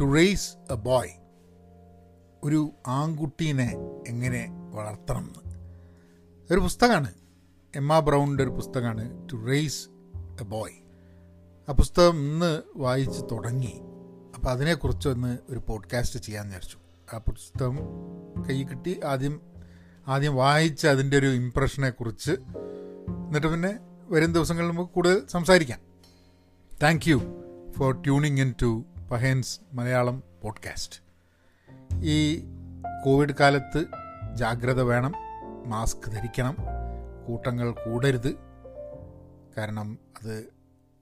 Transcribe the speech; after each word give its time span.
To 0.00 0.14
raise 0.14 0.72
a 0.72 0.74
boy 0.74 1.08
ഒരു 2.44 2.70
ആൺകുട്ടീനെ 2.86 3.76
എങ്ങനെ 4.08 4.48
വളർത്തണം 4.70 5.32
എന്ന്. 5.36 5.58
ഒരു 6.52 6.60
പുസ്തകമാണ്. 6.60 7.14
എമ്മ 7.76 8.00
ബ്രൗണിന്റെ 8.00 8.42
ഒരു 8.42 8.50
പുസ്തകമാണ് 8.50 9.28
ടു 9.32 9.46
റേസ് 9.46 9.88
എ 10.40 10.44
ബോയ് 10.44 10.72
ആ 11.68 11.72
പുസ്തകം 11.72 12.18
ഇന്ന് 12.18 12.62
വായിച്ച് 12.76 13.22
തുടങ്ങി. 13.30 13.80
അപ്പോൾ 14.34 14.50
അതിനെക്കുറിച്ച് 14.50 15.08
ഒന്ന് 15.08 15.38
ഒരു 15.50 15.62
പോഡ്കാസ്റ്റ് 15.68 16.20
ചെയ്യാൻ 16.20 16.46
വിചാരിച്ചു. 16.46 16.78
ആ 17.14 17.18
പുസ്തകം 17.18 17.78
കൈ 18.50 18.62
കിട്ടി. 18.62 19.00
ആദ്യം 19.04 19.40
ആദ്യം 20.08 20.36
വായിച്ച് 20.36 20.86
അതിന്റെ 20.86 21.18
ഒരു 21.18 21.26
ഇമ്പ്രഷനെ 21.26 21.90
കുറിച്ച് 21.90 22.32
എന്നിട്ട് 23.26 23.46
പിന്നെ 23.46 23.78
വരും 24.08 24.32
ദിവസങ്ങളിൽ 24.32 24.68
നമുക്ക് 24.68 24.90
കൂടുതൽ 24.90 25.22
സംസാരിക്കാം. 25.30 25.78
Thank 26.82 27.10
you 27.10 27.20
for 27.78 28.02
tuning 28.02 28.40
in 28.40 28.54
to 28.62 28.84
Pahayan's 29.10 29.60
Malayalam 29.72 30.22
podcast. 30.42 31.00
ഈ 32.02 32.44
കോവിഡ് 33.04 33.34
കാലത്ത് 33.40 33.86
ജാഗ്രത 34.34 34.80
വേണം 34.82 35.12
മാസ്ക് 35.66 36.10
ധരിക്കണം 36.10 36.56
കൂട്ടങ്ങൾ 37.28 37.70
കൂടരുത്. 37.70 38.36
കാരണം 39.58 39.98
അത് 40.22 40.52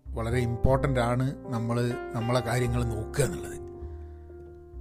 വളരെ 0.08 0.38
ഇമ്പോർട്ടന്റ് 0.38 1.00
ആണ് 1.00 1.52
നമ്മൾ 1.52 1.90
നമ്മളെ 2.12 2.40
കാര്യങ്ങൾ 2.40 2.84
നോക്കുക 2.84 3.24
എന്നുള്ളത്. 3.24 3.58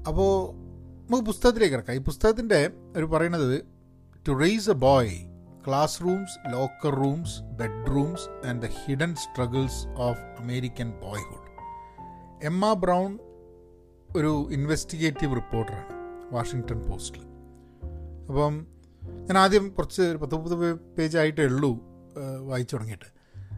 അപ്പോൾ 0.08 0.54
നമുക്ക് 1.08 1.26
പുസ്തകത്തിലേക്ക് 1.26 1.74
കിടക്കാം. 1.74 1.96
ഈ 1.96 2.00
പുസ്തകത്തിന്റെ 2.00 2.70
ഒരു 2.98 3.06
പറയുന്നത് 3.06 3.66
to 4.28 4.32
raise 4.32 4.70
a 4.70 4.74
boy 4.74 5.18
classrooms 6.02 6.54
locker 6.54 6.96
rooms 6.96 7.42
bedrooms 7.42 8.48
and 8.48 8.62
the 8.62 8.66
hidden 8.66 9.16
struggles 9.16 9.88
of 9.88 10.20
American 10.20 10.92
boyhood 10.92 11.45
Emma 12.44 12.74
Brown 12.74 13.20
ഒരു 14.18 14.50
ഇൻവെസ്റ്റിഗേറ്റീവ് 14.52 15.36
റിപ്പോർട്ടറാണ് 15.36 15.86
വാഷിങ്ടൺ 16.34 16.80
പോസ്റ്റിൽ. 16.80 17.22
അപ്പം 18.28 18.68
ഞാൻ 19.04 19.38
ആദ്യം 19.38 19.70
കുറച്ച് 19.70 20.02
ഒരു 20.02 20.18
പത്ത് 20.18 20.36
മുപ്പത് 20.36 20.74
പേജായിട്ടേ 20.74 21.46
ഉള്ളൂ 21.46 21.80
വായിച്ചു 22.48 22.76
തുടങ്ങിയിട്ട്. 22.76 23.06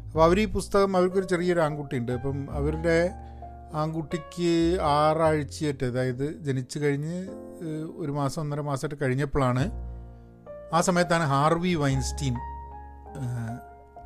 അപ്പോൾ 0.06 0.24
അവർ 0.24 0.40
ഈ 0.40 0.46
പുസ്തകം 0.46 0.98
അവർക്കൊരു 0.98 1.26
ചെറിയൊരു 1.26 1.60
ആൺകുട്ടിയുണ്ട്. 1.60 2.12
അപ്പം 2.12 2.52
അവരുടെ 2.52 3.10
ആൺകുട്ടിക്ക് 3.74 4.78
ആറാഴ്ചയായിട്ട് 4.82 5.84
അതായത് 5.84 6.40
ജനിച്ചു 6.40 6.80
കഴിഞ്ഞ് 6.80 7.28
ഒരു 7.96 8.12
മാസം 8.12 8.42
ഒന്നര 8.42 8.62
മാസമായിട്ട് 8.62 9.04
കഴിഞ്ഞപ്പോഴാണ് 9.04 9.72
ആ 10.74 10.82
സമയത്താണ് 10.82 11.24
ഹാർവി 11.24 11.74
വൈൻസ്റ്റീൻ 11.74 12.34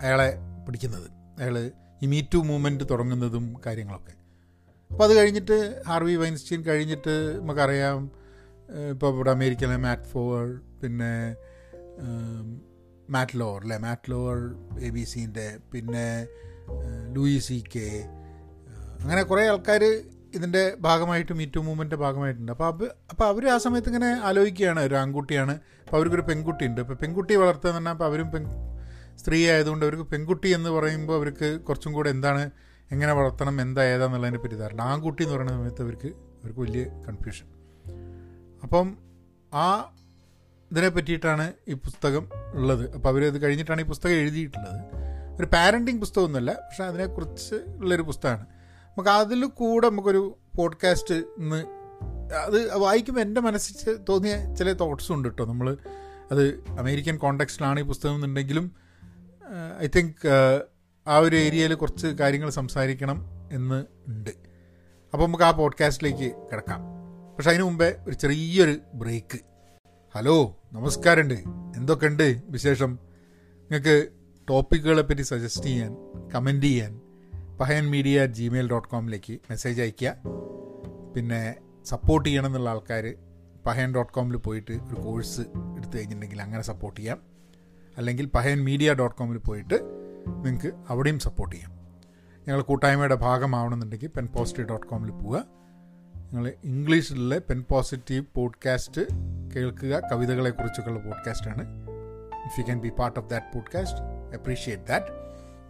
അയാളെ 0.01 0.33
പിടിക്കുന്നത്. 0.67 1.11
അയാൾ 1.39 1.71
ഈ 2.03 2.05
മീറ്റു 2.05 2.37
മൂവ്മെന്റ് 2.37 2.83
തുടങ്ങുന്നതും 2.91 3.55
കാര്യങ്ങളൊക്കെ. 3.65 4.20
അപ്പോൾ 4.91 5.03
അത് 5.07 5.13
കഴിഞ്ഞിട്ട് 5.19 5.57
ഹാർവി 5.89 6.15
വൈൻസ്റ്റീൻ 6.21 6.61
കഴിഞ്ഞിട്ട് 6.69 7.13
നമുക്കറിയാം 7.39 7.99
ഇപ്പോൾ 8.93 9.09
ഇവിടെ 9.15 9.31
അമേരിക്കയിലെ 9.37 9.77
മാറ്റ് 9.87 10.09
ഫോർ 10.13 10.41
പിന്നെ 10.81 11.11
മാറ്റ് 13.15 13.37
ലോവർ 13.39 13.61
അല്ലേ? 13.63 13.77
മാറ്റ് 13.85 14.11
ലോവർ 14.11 14.37
എ 14.87 14.89
ബി 14.95 15.03
സിന്റെ 15.13 15.47
പിന്നെ 15.71 16.05
ലൂയി 17.15 17.39
സി 17.47 17.57
കെ 17.73 17.87
അങ്ങനെ 19.01 19.21
കുറേ 19.29 19.43
ആൾക്കാർ 19.51 19.83
ഇതിന്റെ 20.37 20.61
ഭാഗമായിട്ട് 20.85 21.33
മീറ്റു 21.39 21.59
മൂവ്മെന്റിന്റെ 21.67 21.97
ഭാഗമായിട്ടുണ്ട്. 22.03 22.51
അപ്പോൾ 22.55 22.67
അവർ 22.71 22.89
അപ്പോൾ 23.11 23.25
അവർ 23.31 23.43
ആ 23.53 23.55
സമയത്ത് 23.63 23.89
ഇങ്ങനെ 23.91 24.09
ആലോചിക്കുകയാണ് 24.27 24.81
ഒരു 24.87 24.95
ആൺകുട്ടിയാണ്. 24.99 25.53
അപ്പോൾ 25.85 25.97
അവർക്കൊരു 25.97 26.25
പെൺകുട്ടിയുണ്ട്. 26.29 26.79
അപ്പോൾ 26.85 26.97
പെൺകുട്ടി 27.03 27.33
വളർത്തുക 27.41 27.69
എന്ന് 27.69 27.79
പറഞ്ഞാൽ 27.79 27.95
അപ്പോൾ 27.95 28.07
അവരും 28.09 28.27
പെൺ 28.33 28.43
സ്ത്രീ 29.21 29.39
ആയതുകൊണ്ട് 29.53 29.83
അവർക്ക് 29.87 30.05
പെൺകുട്ടി 30.13 30.49
എന്ന് 30.57 30.69
പറയുമ്പോൾ 30.77 31.15
അവർക്ക് 31.19 31.49
കുറച്ചും 31.67 31.91
കൂടെ 31.97 32.09
എന്താണ് 32.15 32.43
എങ്ങനെ 32.91 33.13
വളർത്തണം 33.13 33.61
എന്താ 33.61 33.83
ഏതാന്നുള്ളതിനെ 33.83 34.37
പറ്റി 34.37 34.55
ധാരണ 34.55 34.81
ആൺകുട്ടി 34.81 35.23
എന്ന് 35.23 35.35
പറയുന്ന 35.35 35.53
സമയത്ത് 35.53 35.81
അവർക്ക് 35.81 36.07
അവർക്ക് 36.07 36.59
വലിയ 36.59 36.83
കൺഫ്യൂഷൻ 36.83 37.45
അപ്പം 38.63 38.97
ആ 39.53 39.95
ഇതിനെ 40.71 40.89
പറ്റിയിട്ടാണ് 40.89 41.53
ഈ 41.67 41.73
പുസ്തകം 41.73 42.29
ഉള്ളത്. 42.53 42.91
അപ്പോൾ 42.91 43.09
അവരത് 43.09 43.41
കഴിഞ്ഞിട്ടാണ് 43.41 43.81
ഈ 43.81 43.83
പുസ്തകം 43.83 44.11
എഴുതിയിട്ടുള്ളത്. 44.11 44.81
ഒരു 45.39 45.45
പാരന്റിങ് 45.45 45.99
പുസ്തകമൊന്നുമല്ല 45.99 46.53
പക്ഷേ 46.53 46.83
അതിനെക്കുറിച്ച് 46.83 47.55
ഉള്ളൊരു 47.55 48.01
പുസ്തകമാണ്. 48.01 48.45
നമുക്ക് 48.87 49.09
അതിൽ 49.09 49.45
കൂടെ 49.45 49.89
നമുക്കൊരു 49.89 50.37
പോഡ്കാസ്റ്റ് 50.55 51.15
ഇന്ന് 51.15 51.65
അത് 52.35 52.77
വായിക്കുമ്പോൾ 52.77 53.21
എന്റെ 53.21 53.41
മനസ്സിൽ 53.41 53.97
തോന്നിയ 54.09 54.55
ചില 54.55 54.73
തോട്ട്സും 54.73 55.15
ഉണ്ട് 55.15 55.27
കേട്ടോ. 55.27 55.45
നമ്മൾ 55.45 55.77
അത് 56.31 56.43
അമേരിക്കൻ 56.79 57.17
കോണ്ടെക്സ്റ്റിലാണ് 57.17 57.79
ഈ 57.79 57.83
പുസ്തകം 57.83 58.15
എന്നുണ്ടെങ്കിലും 58.15 58.71
ഐ 59.79 59.87
തിങ്ക് 59.87 60.27
ആ 61.07 61.17
ഒരു 61.17 61.35
ഏരിയയിൽ 61.35 61.73
കുറച്ച് 61.73 62.07
കാര്യങ്ങൾ 62.07 62.49
സംസാരിക്കണം 62.49 63.25
എന്ന് 63.51 63.85
ഉണ്ട്. 64.07 64.29
അപ്പോൾ 65.13 65.25
നമുക്ക് 65.25 65.43
ആ 65.43 65.51
പോഡ്കാസ്റ്റിലേക്ക് 65.51 66.49
കിടക്കാം. 66.51 66.81
പക്ഷെ 67.35 67.49
അതിനു 67.49 67.63
മുമ്പേ 67.63 67.95
ഒരു 68.07 68.15
ചെറിയൊരു 68.15 68.77
ബ്രേക്ക് 68.93 69.39
ഹലോ 70.15 70.57
നമസ്കാരമുണ്ട്. 70.73 71.43
എന്തൊക്കെയുണ്ട് 71.77 72.41
വിശേഷം? 72.49 72.99
നിങ്ങൾക്ക് 73.61 74.07
ടോപ്പിക്കുകളെ 74.49 75.01
പറ്റി 75.01 75.21
സജസ്റ്റ് 75.21 75.63
ചെയ്യാൻ 75.63 75.95
കമന്റ് 76.35 76.65
ചെയ്യാൻ 76.65 77.01
പഹയൻ 77.59 77.89
മീഡിയ 77.89 78.25
ജിമെയിൽ 78.25 78.69
ഡോട്ട് 78.69 78.87
കോമിലേക്ക് 78.87 79.33
മെസ്സേജ് 79.33 79.81
അയയ്ക്കുക. 79.81 80.15
പിന്നെ 81.15 81.55
സപ്പോർട്ട് 81.85 82.29
ചെയ്യണം 82.29 82.45
എന്നുള്ള 82.45 82.69
ആൾക്കാർ 82.69 83.15
പഹയൻ 83.65 83.95
ഡോട്ട് 83.95 84.13
കോമിൽ 84.13 84.37
പോയിട്ട് 84.37 84.71
ഒരു 84.71 85.01
കോഴ്സ് 85.01 85.41
എടുത്തു 85.77 85.97
കഴിഞ്ഞിട്ടുണ്ടെങ്കിൽ 85.97 86.41
അങ്ങനെ 86.41 86.63
സപ്പോർട്ട് 86.63 86.99
ചെയ്യാം. 86.99 87.21
അല്ലെങ്കിൽ 87.97 88.25
പഹയൻ 88.25 88.63
മീഡിയ 88.63 88.93
ഡോട്ട് 88.93 89.15
കോമിൽ 89.15 89.37
പോയിട്ട് 89.37 90.00
നിങ്ങൾക്ക് 90.27 90.71
അവിടെയും 90.89 91.19
സപ്പോർട്ട് 91.19 91.55
ചെയ്യാം. 91.55 91.71
ഞങ്ങൾ 92.47 92.61
കൂട്ടായ്മയുടെ 92.61 93.15
ഭാഗമാവണമെന്നുണ്ടെങ്കിൽ 93.15 94.07
പെൻ 94.07 94.27
പോസിറ്റീവ് 94.27 94.69
ഡോട്ട് 94.69 94.87
കോമിൽ 94.87 95.11
പോവുക. 95.11 95.45
നിങ്ങൾ 96.15 96.53
ഇംഗ്ലീഷിലെ 96.63 97.39
പെൻ 97.39 97.63
പോസിറ്റീവ് 97.69 98.25
പോഡ്കാസ്റ്റ് 98.35 99.01
കേൾക്കുക 99.55 100.01
കവിതകളെക്കുറിച്ചൊക്കെയുള്ള 100.11 101.01
പോഡ്കാസ്റ്റാണ് 101.03 101.63
if 102.45 102.59
you 102.59 102.63
can 102.65 102.79
be 102.79 102.91
part 102.99 103.19
of 103.19 103.29
that 103.29 103.45
podcast 103.53 104.01
appreciate 104.37 104.83
that 104.83 105.05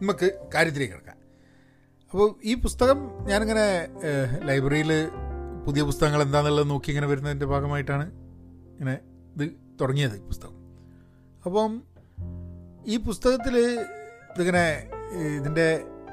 നമുക്ക് 0.01 0.27
കാര്യത്തിലേക്ക് 0.55 0.93
കിടക്കാം. 0.93 1.17
അപ്പോൾ 2.11 2.35
ഈ 2.43 2.55
പുസ്തകം 2.55 3.27
ഞാനിങ്ങനെ 3.27 3.87
ലൈബ്രറിയിൽ 4.43 4.91
പുതിയ 5.65 5.81
പുസ്തകങ്ങൾ 5.83 6.21
എന്താണെന്നുള്ളത് 6.21 6.69
നോക്കി 6.69 6.89
ഇങ്ങനെ 6.89 7.07
വരുന്നതിന്റെ 7.07 7.45
ഭാഗമായിട്ടാണ് 7.45 8.11
ഇങ്ങനെ 8.71 8.99
ഇത് 9.35 9.51
തുടങ്ങിയത് 9.81 10.15
ഈ 10.17 10.21
പുസ്തകം. 10.21 10.55
അപ്പം 11.45 11.83
ഈ 12.85 12.97
പുസ്തകത്തിൽ 12.97 13.55
ഇതിങ്ങനെ 14.33 14.65
ഇതിന്റെ 15.37 15.67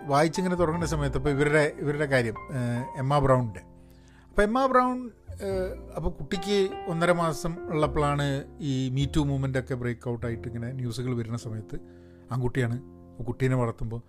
വായിച്ചിങ്ങനെ 0.07 0.55
തുടങ്ങുന്ന 0.55 0.87
സമയത്ത് 0.87 1.17
അപ്പോൾ 1.17 1.31
ഇവരുടെ 1.31 1.73
ഇവരുടെ 1.81 2.07
കാര്യം 2.07 2.37
എമ്മ 2.99 3.19
ബ്രൗണിന്റെ 3.19 3.63
അപ്പോൾ 4.27 4.43
എമ്മ 4.43 4.67
ബ്രൗൺ 4.67 4.97
അപ്പോൾ 5.97 6.11
കുട്ടിക്ക് 6.11 6.59
ഒന്നര 6.89 7.13
മാസം 7.13 7.53
ഉള്ളപ്പോഴാണ് 7.69 8.27
ഈ 8.61 8.91
മീ 8.91 9.07
ടു 9.17 9.21
മൂവ്മെന്റ് 9.21 9.59
ഒക്കെ 9.59 9.75
ബ്രേക്ക് 9.75 10.09
ഔട്ടായിട്ട് 10.11 10.47
ഇങ്ങനെ 10.49 10.73
ന്യൂസുകൾ 10.73 11.15
വരുന്ന 11.15 11.37
സമയത്ത് 11.37 11.77
ആൺകുട്ടിയാണ് 12.33 12.79
കുട്ടീനെ 13.25 13.57
വളർത്തുമ്പോൾ 13.57 14.01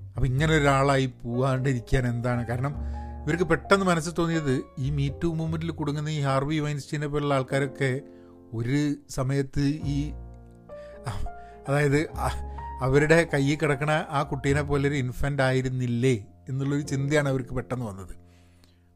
അപ്പോൾ 0.00 0.26
ഇങ്ങനെ 0.26 0.56
ഒരാളായി 0.56 1.06
പോവാണ്ടിരിക്കാൻ 1.22 2.06
എന്താണ്? 2.06 2.46
കാരണം 2.48 2.74
ഇവർക്ക് 3.22 3.44
പെട്ടെന്ന് 3.44 3.86
മനസ്സിൽ 3.86 4.10
തോന്നിയത് 4.10 4.54
ഈ 4.78 4.90
മീ 4.90 5.08
ടു 5.22 5.26
മൂവ്മെന്റിൽ 5.26 5.70
കുടുങ്ങുന്ന 5.70 6.08
ഈ 6.08 6.20
ഹാർവി 6.20 6.58
വൈൻസ്റ്റീനെ 6.58 7.06
പോലുള്ള 7.06 7.34
ആൾക്കാരൊക്കെ 7.34 7.90
ഒരു 8.52 8.80
സമയത്ത് 9.08 9.64
ഈ 9.86 9.96
അതായത് 11.66 12.00
അവരുടെ 12.80 13.28
കയ്യിൽ 13.34 13.58
കിടക്കണ 13.62 14.06
ആ 14.08 14.22
കുട്ടീനെ 14.22 14.62
പോലെ 14.62 14.88
ഒരു 14.88 14.94
ഇൻഫന്റ് 14.94 15.42
ആയിരുന്നില്ലേ 15.42 16.26
എന്നുള്ളൊരു 16.48 16.82
ചിന്തയാണ് 16.82 17.28
അവർക്ക് 17.28 17.50
പെട്ടെന്ന് 17.50 17.86
വന്നത്. 17.86 18.14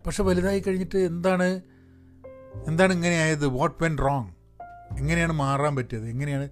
പക്ഷെ 0.06 0.22
വലുതായി 0.22 0.61
കഴിഞ്ഞിട്ട് 0.61 0.99
എന്താണ് 0.99 1.62
എന്താണ് 2.67 2.93
ഇങ്ങനെയായത് 2.93 3.47
വാട്ട് 3.47 3.84
വെൻ 3.84 3.99
റോങ് 3.99 4.28
എങ്ങനെയാണ് 4.99 5.33
മാറാൻ 5.33 5.77
പറ്റിയത്? 5.77 6.09
എങ്ങനെയാണ് 6.09 6.49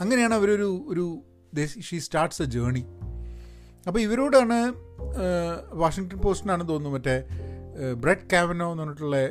അങ്ങനെയാണ് 0.00 0.34
അവരൊരു 0.34 0.86
ഒരു 0.88 1.22
ഷീ 1.80 1.98
സ്റ്റാർട്ട്സ് 1.98 2.42
എ 2.42 2.44
ജേണി 2.44 2.86
അപ്പോൾ 3.86 3.98
ഇവരോടാണ് 3.98 4.72
വാഷിങ്ടൺ 5.72 6.18
പോസ്റ്റിനാണ് 6.18 6.68
തോന്നുന്നു 6.68 6.98
മറ്റേ 6.98 7.24
ബ്രെഡ് 7.94 8.30
കാവനോ 8.32 8.70
എന്ന് 8.70 8.82
പറഞ്ഞിട്ടുള്ള 8.82 9.28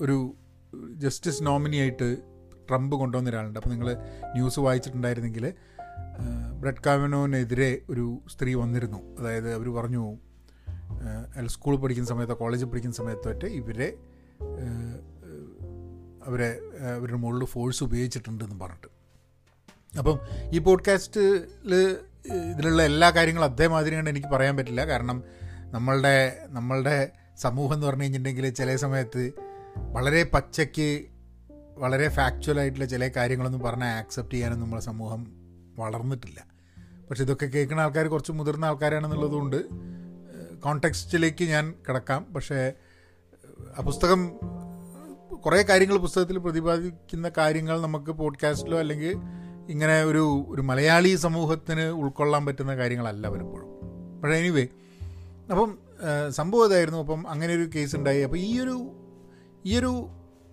ഒരു 0.00 0.34
ജസ്റ്റിസ് 0.94 1.42
നോമിനിയായിട്ട് 1.42 2.16
ട്രംപ് 2.68 2.96
കൊണ്ടുവന്ന 2.96 3.30
ഒരാളുണ്ട്. 3.30 3.58
അപ്പോൾ 3.58 3.68
നിങ്ങൾ 3.68 3.94
ന്യൂസ് 4.32 4.60
വായിച്ചിട്ടുണ്ടായിരുന്നെങ്കിൽ 4.60 5.54
ബ്രെഡ് 6.60 6.82
കാവനോനെതിരെ 6.86 7.82
ഒരു 7.90 8.20
സ്ത്രീ 8.32 8.54
വന്നിരുന്നു. 8.54 9.20
അതായത് 9.20 9.54
അവർ 9.54 9.68
പറഞ്ഞു 9.68 10.18
സ്കൂളിൽ 11.46 11.78
പഠിക്കുന്ന 11.78 12.08
സമയത്തോ 12.08 12.34
കോളേജിൽ 12.34 12.66
പഠിക്കുന്ന 12.66 12.96
സമയത്തൊക്കെ 12.96 13.46
ഇവരെ 13.46 13.94
അവരെ 16.26 16.60
അവരുടെ 16.96 17.16
മുകളിൽ 17.16 17.44
ഫോഴ്സ് 17.44 17.84
ഉപയോഗിച്ചിട്ടുണ്ടെന്ന് 17.84 18.60
പറഞ്ഞിട്ട്. 18.60 18.86
അപ്പം 19.98 20.18
ഈ 20.52 20.58
പോഡ്കാസ്റ്റിൽ 20.58 21.96
ഇതിലുള്ള 22.54 22.82
എല്ലാ 22.82 23.10
കാര്യങ്ങളും 23.10 23.46
അതേമാതിരി 23.46 23.94
കണ്ട് 23.94 24.10
എനിക്ക് 24.10 24.26
പറയാൻ 24.26 24.56
പറ്റില്ല. 24.56 24.86
കാരണം 24.86 25.22
നമ്മളുടെ 25.70 26.44
നമ്മളുടെ 26.48 27.12
സമൂഹം 27.36 27.74
എന്ന് 27.74 27.86
പറഞ്ഞു 27.86 28.02
കഴിഞ്ഞിട്ടുണ്ടെങ്കിൽ 28.02 28.50
ചില 28.50 28.76
സമയത്ത് 28.76 29.32
വളരെ 29.78 30.22
പച്ചയ്ക്ക് 30.22 31.06
വളരെ 31.78 32.08
ഫാക്ച്വൽ 32.08 32.60
ആയിട്ടുള്ള 32.60 32.86
ചില 32.86 33.08
കാര്യങ്ങളൊന്നും 33.08 33.60
പറഞ്ഞാൽ 33.60 33.98
ആക്സെപ്റ്റ് 33.98 34.34
ചെയ്യാനും 34.34 34.60
നമ്മളെ 34.60 34.82
സമൂഹം 34.82 35.39
വളർന്നിട്ടില്ല. 35.80 36.40
പക്ഷെ 37.08 37.22
ഇതൊക്കെ 37.22 37.46
കേൾക്കുന്ന 37.46 37.80
ആൾക്കാർ 37.80 38.06
കുറച്ച് 38.06 38.32
മുതിർന്ന 38.32 38.64
ആൾക്കാരാണെന്നുള്ളതുകൊണ്ട് 38.64 39.58
കോണ്ടെക്സ്റ്റിലേക്ക് 40.64 41.44
ഞാൻ 41.44 41.74
കിടക്കാം. 41.88 42.26
പക്ഷേ 42.34 42.72
ആ 43.78 43.82
പുസ്തകം 43.82 44.20
കുറേ 45.44 45.62
കാര്യങ്ങൾ 45.62 45.96
പുസ്തകത്തിൽ 45.96 46.38
പ്രതിപാദിക്കുന്ന 46.38 47.30
കാര്യങ്ങൾ 47.36 47.76
നമുക്ക് 47.80 48.12
പോഡ്കാസ്റ്റിലോ 48.12 48.78
അല്ലെങ്കിൽ 48.78 49.14
ഇങ്ങനെ 49.68 49.96
ഒരു 50.04 50.24
ഒരു 50.48 50.62
മലയാളി 50.62 51.12
സമൂഹത്തിന് 51.16 51.84
ഉൾക്കൊള്ളാൻ 52.00 52.46
പറ്റുന്ന 52.46 52.76
കാര്യങ്ങളല്ല 52.76 53.28
പലപ്പോഴും. 53.28 53.68
പക്ഷേ 54.20 54.36
എനിവേ 54.36 54.66
അപ്പം 55.50 55.70
സംഭവം 56.30 56.66
ഇതായിരുന്നു 56.66 56.98
അപ്പം 56.98 57.20
അങ്ങനെ 57.28 57.52
ഒരു 57.54 57.66
കേസ് 57.74 57.96
ഉണ്ടായി. 57.96 58.22
അപ്പോൾ 58.22 58.38
ഈ 58.38 58.60
ഒരു 58.60 58.76
ഈ 59.66 59.72
ഒരു 59.78 59.92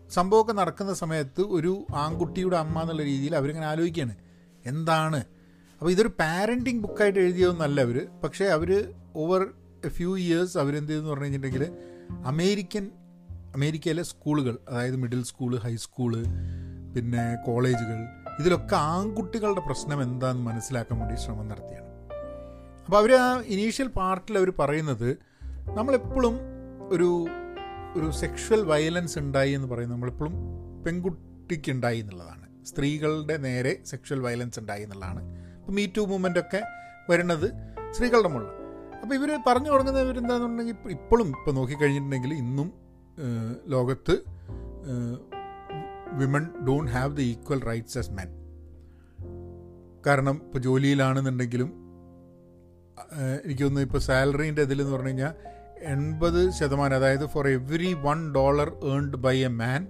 സംഭവമൊക്കെ 0.09 0.53
നടക്കുന്ന 0.53 0.93
സമയത്ത് 0.93 1.41
ഒരു 1.41 1.73
ആൺകുട്ടിയുടെ 1.95 2.57
അമ്മ 2.57 2.81
എന്നുള്ള 2.81 3.03
രീതിയിൽ 3.03 3.35
അവരിങ്ങനെ 3.35 3.67
ആലോചിക്കുകയാണ്. 3.67 4.15
എന്താണ്? 4.67 5.19
അപ്പോൾ 5.73 5.91
ഇതൊരു 5.91 6.11
പാരന്റിങ് 6.19 6.79
ബുക്കായിട്ട് 6.79 7.19
എഴുതിയതൊന്നല്ല 7.19 7.81
അവർ 7.81 7.97
പക്ഷേ 8.23 8.45
അവർ 8.45 8.93
ഓവർ 9.15 9.41
എ 9.85 9.89
ഫ്യൂ 9.89 10.17
ഇയേഴ്സ് 10.17 10.57
അവരെന്ത് 10.57 10.89
ചെയ്തെന്ന് 10.89 11.11
പറഞ്ഞു 11.11 11.25
കഴിഞ്ഞിട്ടുണ്ടെങ്കിൽ 11.25 11.65
അമേരിക്കൻ 12.25 12.85
അമേരിക്കയിലെ 13.55 14.03
സ്കൂളുകൾ 14.03 14.57
അതായത് 14.69 14.95
മിഡിൽ 14.95 15.23
സ്കൂൾ 15.23 15.57
ഹൈസ്കൂൾ 15.57 16.13
പിന്നെ 16.95 17.23
കോളേജുകൾ 17.45 17.99
ഇതിലൊക്കെ 18.39 18.75
ആൺകുട്ടികളുടെ 18.75 19.61
പ്രശ്നം 19.61 20.03
എന്താണെന്ന് 20.03 20.45
മനസ്സിലാക്കാൻ 20.49 20.99
വേണ്ടി 20.99 21.15
ശ്രമം 21.15 21.47
നടത്തിയാണ്. 21.47 21.85
അപ്പോൾ 22.85 22.97
അവർ 22.97 23.11
ആ 23.13 23.41
ഇനീഷ്യൽ 23.45 23.87
പാർട്ടിൽ 23.87 24.37
അവർ 24.37 24.49
പറയുന്നത് 24.59 25.09
നമ്മളെപ്പോഴും 25.77 26.35
ഒരു 26.89 27.27
ഒരു 27.95 28.11
സെക്ഷൽ 28.11 28.61
വയലൻസ് 28.61 29.19
ഉണ്ടായി 29.19 29.51
എന്ന് 29.51 29.67
പറയുന്നത് 29.67 29.95
നമ്മളെപ്പോഴും 29.95 30.35
പെൺകുട്ടിക്ക് 30.85 31.71
ഉണ്ടായി 31.71 31.99
എന്നുള്ളതാണ്. 31.99 32.46
സ്ത്രീകളുടെ 32.67 33.37
നേരെ 33.37 33.73
സെക്ഷൽ 33.85 34.19
വയലൻസ് 34.19 34.59
ഉണ്ടായി 34.59 34.83
എന്നുള്ളതാണ്. 34.83 35.21
ഇപ്പോൾ 35.59 35.71
മീ 35.71 35.85
ടു 35.97 36.01
മൂവ്മെന്റ് 36.01 36.39
ഒക്കെ 36.39 36.61
വരുന്നത് 37.09 37.47
സ്ത്രീകളുടെ 37.91 38.29
മുകളിൽ. 38.29 38.53
അപ്പോൾ 39.01 39.15
ഇവർ 39.15 39.29
പറഞ്ഞു 39.47 39.69
തുടങ്ങുന്നത് 39.69 40.05
ഇവരെന്താണെന്നുണ്ടെങ്കിൽ 40.05 40.77
ഇപ്പോഴും 40.89 41.27
ഇപ്പോൾ 41.29 41.53
നോക്കിക്കഴിഞ്ഞിട്ടുണ്ടെങ്കിൽ 41.53 42.33
ഇന്നും 42.33 42.69
ലോകത്ത് 43.67 44.15
women 46.13 46.43
don't 46.67 46.91
have 46.91 47.11
the 47.17 47.19
equal 47.31 47.61
rights 47.65 47.97
as 47.97 48.11
men 48.11 48.29
കാരണം 50.05 50.35
ഇപ്പോൾ 50.45 50.59
ജോലിയിലാണെന്നുണ്ടെങ്കിലും 50.59 51.69
എനിക്ക് 53.45 53.63
തോന്നുന്നു 53.63 53.81
ഇപ്പോൾ 53.81 53.99
സാലറീന്റെ 53.99 54.61
ഇതിൽ 54.61 54.79
എന്ന് 54.81 54.93
പറഞ്ഞു 54.93 55.07
കഴിഞ്ഞാൽ 55.07 55.33
എൺപത് 55.93 56.39
ശതമാനം 56.51 56.95
അതായത് 56.95 57.25
for 57.25 57.47
every 57.47 57.91
one 57.93 58.19
dollar 58.33 58.69
earned 58.93 59.17
by 59.17 59.35
a 59.43 59.51
man 59.53 59.81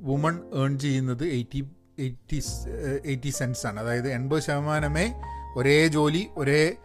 woman 0.00 0.36
earn 0.54 0.78
ചെയ്യുന്നത് 0.78 1.24
എയ്റ്റി 1.24 1.60
എയ്റ്റി 1.98 2.42
എയ്റ്റി 3.04 3.28
സെൻസ് 3.28 3.66
ആണ്. 3.66 3.80
അതായത് 3.80 4.08
എൺപത് 4.08 4.42
ശതമാനമേ 4.42 5.06
ഒരേ 5.56 5.86
ജോലി 5.86 6.26
ഒരേ 6.36 6.76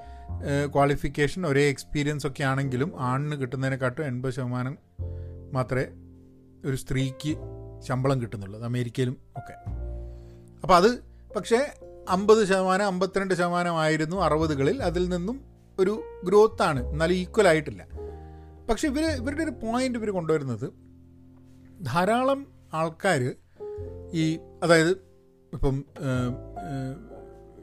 ക്വാളിഫിക്കേഷൻ 0.74 1.48
ഒരേ 1.48 1.64
എക്സ്പീരിയൻസ് 1.70 2.28
ഒക്കെ 2.28 2.44
ആണെങ്കിലും 2.44 3.02
ആണിന് 3.02 3.36
കിട്ടുന്നതിനെക്കാട്ടും 3.36 4.06
എൺപത് 4.06 4.34
ശതമാനം 4.34 4.78
മാത്രമേ 5.54 5.86
ഒരു 6.70 6.76
സ്ത്രീക്ക് 6.76 7.36
ശമ്പളം 7.88 8.22
കിട്ടുന്നുള്ളൂ 8.22 8.64
അമേരിക്കയിലും 8.64 9.18
ഒക്കെ. 9.38 9.56
അപ്പോൾ 10.62 10.76
അത് 10.76 11.04
പക്ഷേ 11.36 11.74
അമ്പത് 12.10 12.46
ശതമാനം 12.46 12.86
അമ്പത്തിരണ്ട് 12.86 13.34
ശതമാനമായിരുന്നു 13.34 14.18
അറുപതുകളിൽ. 14.18 14.84
അതിൽ 14.84 15.10
നിന്നും 15.10 15.42
ഒരു 15.80 16.04
ഗ്രോത്താണ് 16.24 16.90
എന്നാലും 16.90 17.14
ഈക്വൽ 17.14 17.48
ആയിട്ടില്ല. 17.48 17.88
പക്ഷെ 18.70 18.88
ഇവർ 18.88 19.04
ഇവരുടെ 19.04 19.44
ഒരു 19.44 19.54
പോയിന്റ് 19.64 20.00
ഇവർ 20.00 20.10
കൊണ്ടുവരുന്നത് 20.10 20.68
ധാരാളം 21.84 22.55
ആൾക്കാർ 22.76 23.22
ഈ 24.14 24.40
അതായത് 24.64 24.92
ഇപ്പം 25.54 25.86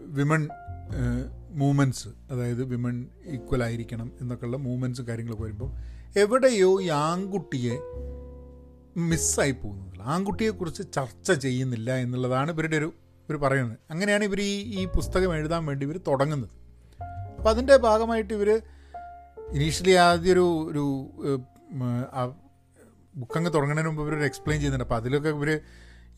വിമൺ 0.07 0.49
മൂമെന്റ്സ് 1.51 2.09
അതായത് 2.31 2.65
വിമൺ 2.65 3.07
ഈക്വൽ 3.27 3.63
ആയിരിക്കണം 3.65 4.13
എന്നൊക്കെയുള്ള 4.21 4.57
മൂമെന്റ്സ് 4.57 5.03
കാര്യങ്ങളൊക്കെ 5.03 5.45
വരുമ്പോൾ 5.45 5.71
എവിടെയോ 6.19 6.83
ഈ 6.83 6.89
ആൺകുട്ടിയെ 6.89 7.77
മിസ്സായി 9.01 9.51
പോകുന്നത് 9.51 9.93
ആൺകുട്ടിയെക്കുറിച്ച് 10.01 10.83
ചർച്ച 10.93 11.33
ചെയ്യുന്നില്ല 11.33 11.91
എന്നുള്ളതാണ് 11.97 12.51
ഇവരുടെ 12.53 12.77
ഒരു 12.77 12.93
ഇവർ 13.29 13.37
പറയുന്നത്. 13.41 13.79
അങ്ങനെയാണ് 13.91 14.25
ഇവർ 14.25 14.41
ഈ 14.41 14.55
ഈ 14.81 14.85
പുസ്തകം 14.87 15.35
എഴുതാൻ 15.35 15.67
വേണ്ടി 15.67 15.87
ഇവർ 15.87 15.99
തുടങ്ങുന്നത്. 16.09 16.51
അപ്പം 17.39 17.51
അതിന്റെ 17.51 17.77
ഭാഗമായിട്ട് 17.77 18.35
ഇവർ 18.35 18.51
ഇനീഷ്യലി 19.53 19.95
ആദ്യ 20.07 20.33
ഒരു 20.33 20.47
ഒരു 20.71 20.85
ബുക്കങ്ങ് 23.15 23.55
തുടങ്ങുന്നതിന് 23.55 23.89
മുമ്പ് 23.89 24.15
ഇവർ 24.15 24.25
എക്സ്പ്ലെയിൻ 24.25 24.61
ചെയ്യുന്നുണ്ട് 24.61 24.85
അപ്പോൾ 24.85 24.97
അതിലൊക്കെ 24.97 25.29
ഇവർ 25.29 25.61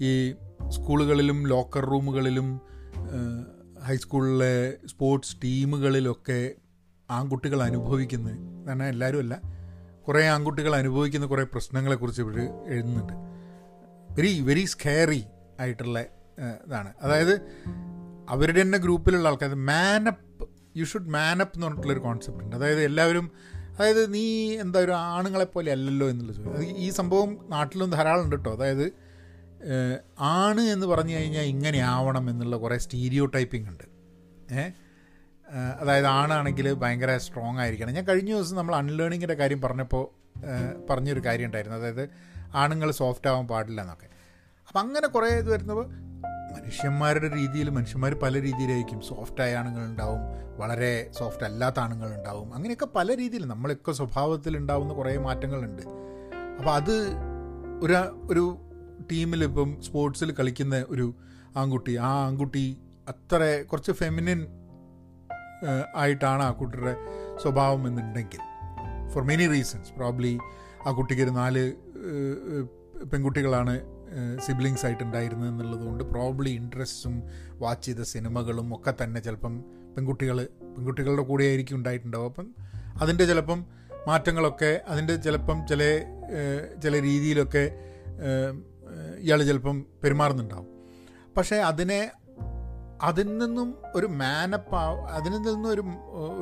ഈ 0.00 0.32
സ്കൂളുകളിലും 0.68 1.48
ലോക്കർ 1.48 1.84
റൂമുകളിലും 1.84 2.60
ഹൈസ്കൂളിലെ 3.84 4.74
സ്പോർട്സ് 4.86 5.36
ടീമുകളിലൊക്കെ 5.44 6.52
ആൺകുട്ടികൾ 7.10 7.62
അനുഭവിക്കുന്നത് 7.62 8.66
കാരണം 8.66 8.86
എല്ലാവരും 8.86 9.18
അല്ല 9.18 9.40
കുറേ 10.08 10.26
ആൺകുട്ടികൾ 10.28 10.76
അനുഭവിക്കുന്ന 10.76 11.26
കുറേ 11.26 11.42
പ്രശ്നങ്ങളെക്കുറിച്ച് 11.42 12.22
ഇവർ 12.22 12.38
എഴുതുന്നുണ്ട്. 12.66 13.12
വെരി 14.10 14.40
വെരി 14.40 14.64
സ്കെയറി 14.64 15.24
ആയിട്ടുള്ള 15.60 16.00
ഇതാണ്. 16.66 16.92
അതായത് 17.02 17.40
അവരുടെ 18.28 18.60
തന്നെ 18.60 18.78
ഗ്രൂപ്പിലുള്ള 18.78 19.28
ആൾക്കാർ 19.28 19.54
മാനപ്പ് 19.54 20.48
യു 20.76 20.84
ഷുഡ് 20.84 21.08
മാനപ്പ് 21.08 21.56
എന്ന് 21.56 21.66
പറഞ്ഞിട്ടുള്ളൊരു 21.66 22.00
കോൺസെപ്റ്റ് 22.00 22.44
ഉണ്ട്. 22.44 22.56
അതായത് 22.56 22.84
എല്ലാവരും 22.84 23.30
അതായത് 23.78 24.14
നീ 24.14 24.24
എന്താ 24.60 24.78
ഒരു 24.80 24.92
ആണുങ്ങളെ 24.92 25.44
പോലെ 25.44 25.72
അല്ലല്ലോ 25.72 26.06
എന്നുള്ള 26.10 26.32
ചോദ്യം. 26.32 26.76
ഈ 26.76 26.90
സംഭവം 26.90 27.30
നാട്ടിലും 27.48 27.90
ധാരാളം 27.90 28.22
ഉണ്ട് 28.24 28.36
കേട്ടോ 28.36 28.52
അതായത് 28.52 28.86
ആണ് 30.20 30.60
എന്ന് 30.60 30.86
പറഞ്ഞു 30.86 31.14
കഴിഞ്ഞാൽ 31.14 31.42
ഇങ്ങനെ 31.42 31.78
ആവണം 31.78 32.30
എന്നുള്ള 32.30 32.56
കുറേ 32.56 32.76
സ്റ്റീരിയോ 32.78 33.26
ടൈപ്പിംഗ് 33.26 33.68
ഉണ്ട്. 33.68 33.84
ഏ 34.54 34.64
അതായത് 35.80 36.06
ആണാണെങ്കിൽ 36.06 36.66
ഭയങ്കര 36.72 37.16
സ്ട്രോങ് 37.16 37.58
ആയിരിക്കണം. 37.58 37.92
ഞാൻ 37.92 38.04
കഴിഞ്ഞ 38.04 38.30
ദിവസം 38.34 38.56
നമ്മൾ 38.56 38.74
അൺലേണിങ്ങിന്റെ 38.76 39.34
കാര്യം 39.34 39.60
പറഞ്ഞപ്പോൾ 39.60 40.04
പറഞ്ഞൊരു 40.90 41.20
കാര്യം 41.20 41.46
ഉണ്ടായിരുന്നു. 41.46 41.76
അതായത് 41.76 42.04
ആണുങ്ങൾ 42.54 42.90
സോഫ്റ്റ് 42.90 43.28
ആവാൻ 43.28 43.46
പാടില്ല 43.46 43.80
എന്നൊക്കെ. 43.80 44.08
അപ്പം 44.68 44.80
അങ്ങനെ 44.80 45.06
കുറേ 45.06 45.28
ഇത് 45.28 45.50
വരുന്നപ്പോൾ 45.52 45.86
മനുഷ്യന്മാരുടെ 46.54 47.28
രീതിയിൽ 47.36 47.70
മനുഷ്യന്മാർ 47.70 48.14
പല 48.14 48.34
രീതിയിലായിരിക്കും. 48.40 49.00
സോഫ്റ്റ് 49.00 49.24
സോഫ്റ്റായ 49.24 49.56
ആണുങ്ങളുണ്ടാവും 49.56 50.20
വളരെ 50.58 51.10
സോഫ്റ്റ് 51.18 51.44
അല്ലാത്ത 51.44 51.78
ആണുങ്ങളുണ്ടാവും. 51.80 52.54
അങ്ങനെയൊക്കെ 52.54 52.88
പല 52.94 53.16
രീതിയിൽ 53.16 53.44
നമ്മളൊക്കെ 53.46 53.92
സ്വഭാവത്തിൽ 53.92 54.56
ഉണ്ടാവുന്ന 54.56 54.92
കുറേ 54.92 55.16
മാറ്റങ്ങളുണ്ട്. 55.16 55.82
അപ്പോൾ 56.58 56.70
അത് 56.70 56.96
ഒരു 57.82 57.94
ഒരു 58.30 58.44
ടീമിൽ 59.12 59.44
ഇപ്പം 59.44 59.82
സ്പോർട്സിൽ 59.82 60.32
കളിക്കുന്ന 60.32 60.84
ഒരു 60.88 61.14
ആൺകുട്ടി 61.56 61.96
ആ 61.96 62.10
ആൺകുട്ടി 62.26 62.78
അത്ര 63.08 63.62
കുറച്ച് 63.62 63.92
ഫെമിനിൻ 63.92 64.46
ആയിട്ടാണ് 65.96 66.42
ആ 66.42 66.50
കുട്ടിയുടെ 66.50 66.96
സ്വഭാവം 67.42 67.86
എന്നുണ്ടെങ്കിൽ. 67.88 68.42
ഫോർ 69.12 69.24
മെനി 69.24 69.46
റീസൺസ് 69.46 69.92
പ്രോബ്ലി 69.92 70.38
ആ 70.86 70.92
കുട്ടിക്ക് 70.92 71.22
ഒരു 71.22 71.30
നാല് 71.30 71.72
പെൺകുട്ടികളാണ് 73.12 73.93
സിബ്ലിങ്സ് 74.40 74.86
ആയിട്ടുണ്ടായിരുന്നത് 74.86 75.48
എന്നുള്ളതുകൊണ്ട് 75.48 76.04
പ്രോബ്ലി 76.04 76.50
ഇൻട്രസ്റ്റും 76.50 77.22
വാച്ച് 77.58 77.86
ചെയ്ത 77.86 77.98
സിനിമകളും 77.98 78.74
ഒക്കെ 78.74 78.94
തന്നെ 79.02 79.20
ചിലപ്പം 79.20 79.64
പെൺകുട്ടികൾ 79.96 80.48
പെൺകുട്ടികളുടെ 80.76 81.22
കൂടെ 81.22 81.44
ആയിരിക്കും 81.44 81.76
ഉണ്ടായിട്ടുണ്ടാവും 81.76 82.24
അപ്പം 82.24 82.54
അതിന്റെ 83.00 83.24
ചിലപ്പം 83.24 83.66
മാറ്റങ്ങളൊക്കെ 84.06 84.80
അതിന്റെ 84.88 85.16
ചിലപ്പം 85.16 85.66
ചില 85.66 85.82
ചില 86.82 87.02
രീതിയിലൊക്കെ 87.02 87.70
ഇയാൾ 89.18 89.42
ചിലപ്പം 89.42 89.84
പെരുമാറുന്നുണ്ടാവും. 90.04 90.66
പക്ഷേ 91.36 91.56
അതിനെ 91.56 92.10
അതിൽ 93.02 93.38
നിന്നും 93.38 93.74
ഒരു 93.94 94.06
മാനപ്പ് 94.06 94.76
അതിൽ 95.10 95.30
നിന്നും 95.30 95.68
ഒരു 95.68 95.84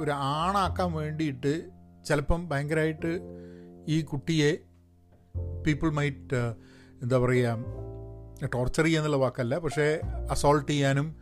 ഒരു 0.02 0.10
ആണാക്കാൻ 0.10 0.92
വേണ്ടിയിട്ട് 0.92 1.70
ചിലപ്പം 2.04 2.48
ഭയങ്കരമായിട്ട് 2.48 3.20
ഈ 3.88 4.00
കുട്ടിയെ 4.00 4.58
പീപ്പിൾ 5.66 5.90
മൈറ്റ് 5.90 6.54
എന്താ 7.02 7.18
പറയുക 7.18 8.46
ടോർച്ചർ 8.46 8.84
ചെയ്യുക 8.84 9.00
എന്നുള്ള 9.00 9.16
വാക്കല്ല 9.16 9.58
പക്ഷേ 9.58 10.00
അസോൾട്ട് 10.30 10.72
ചെയ്യാനും 10.72 11.16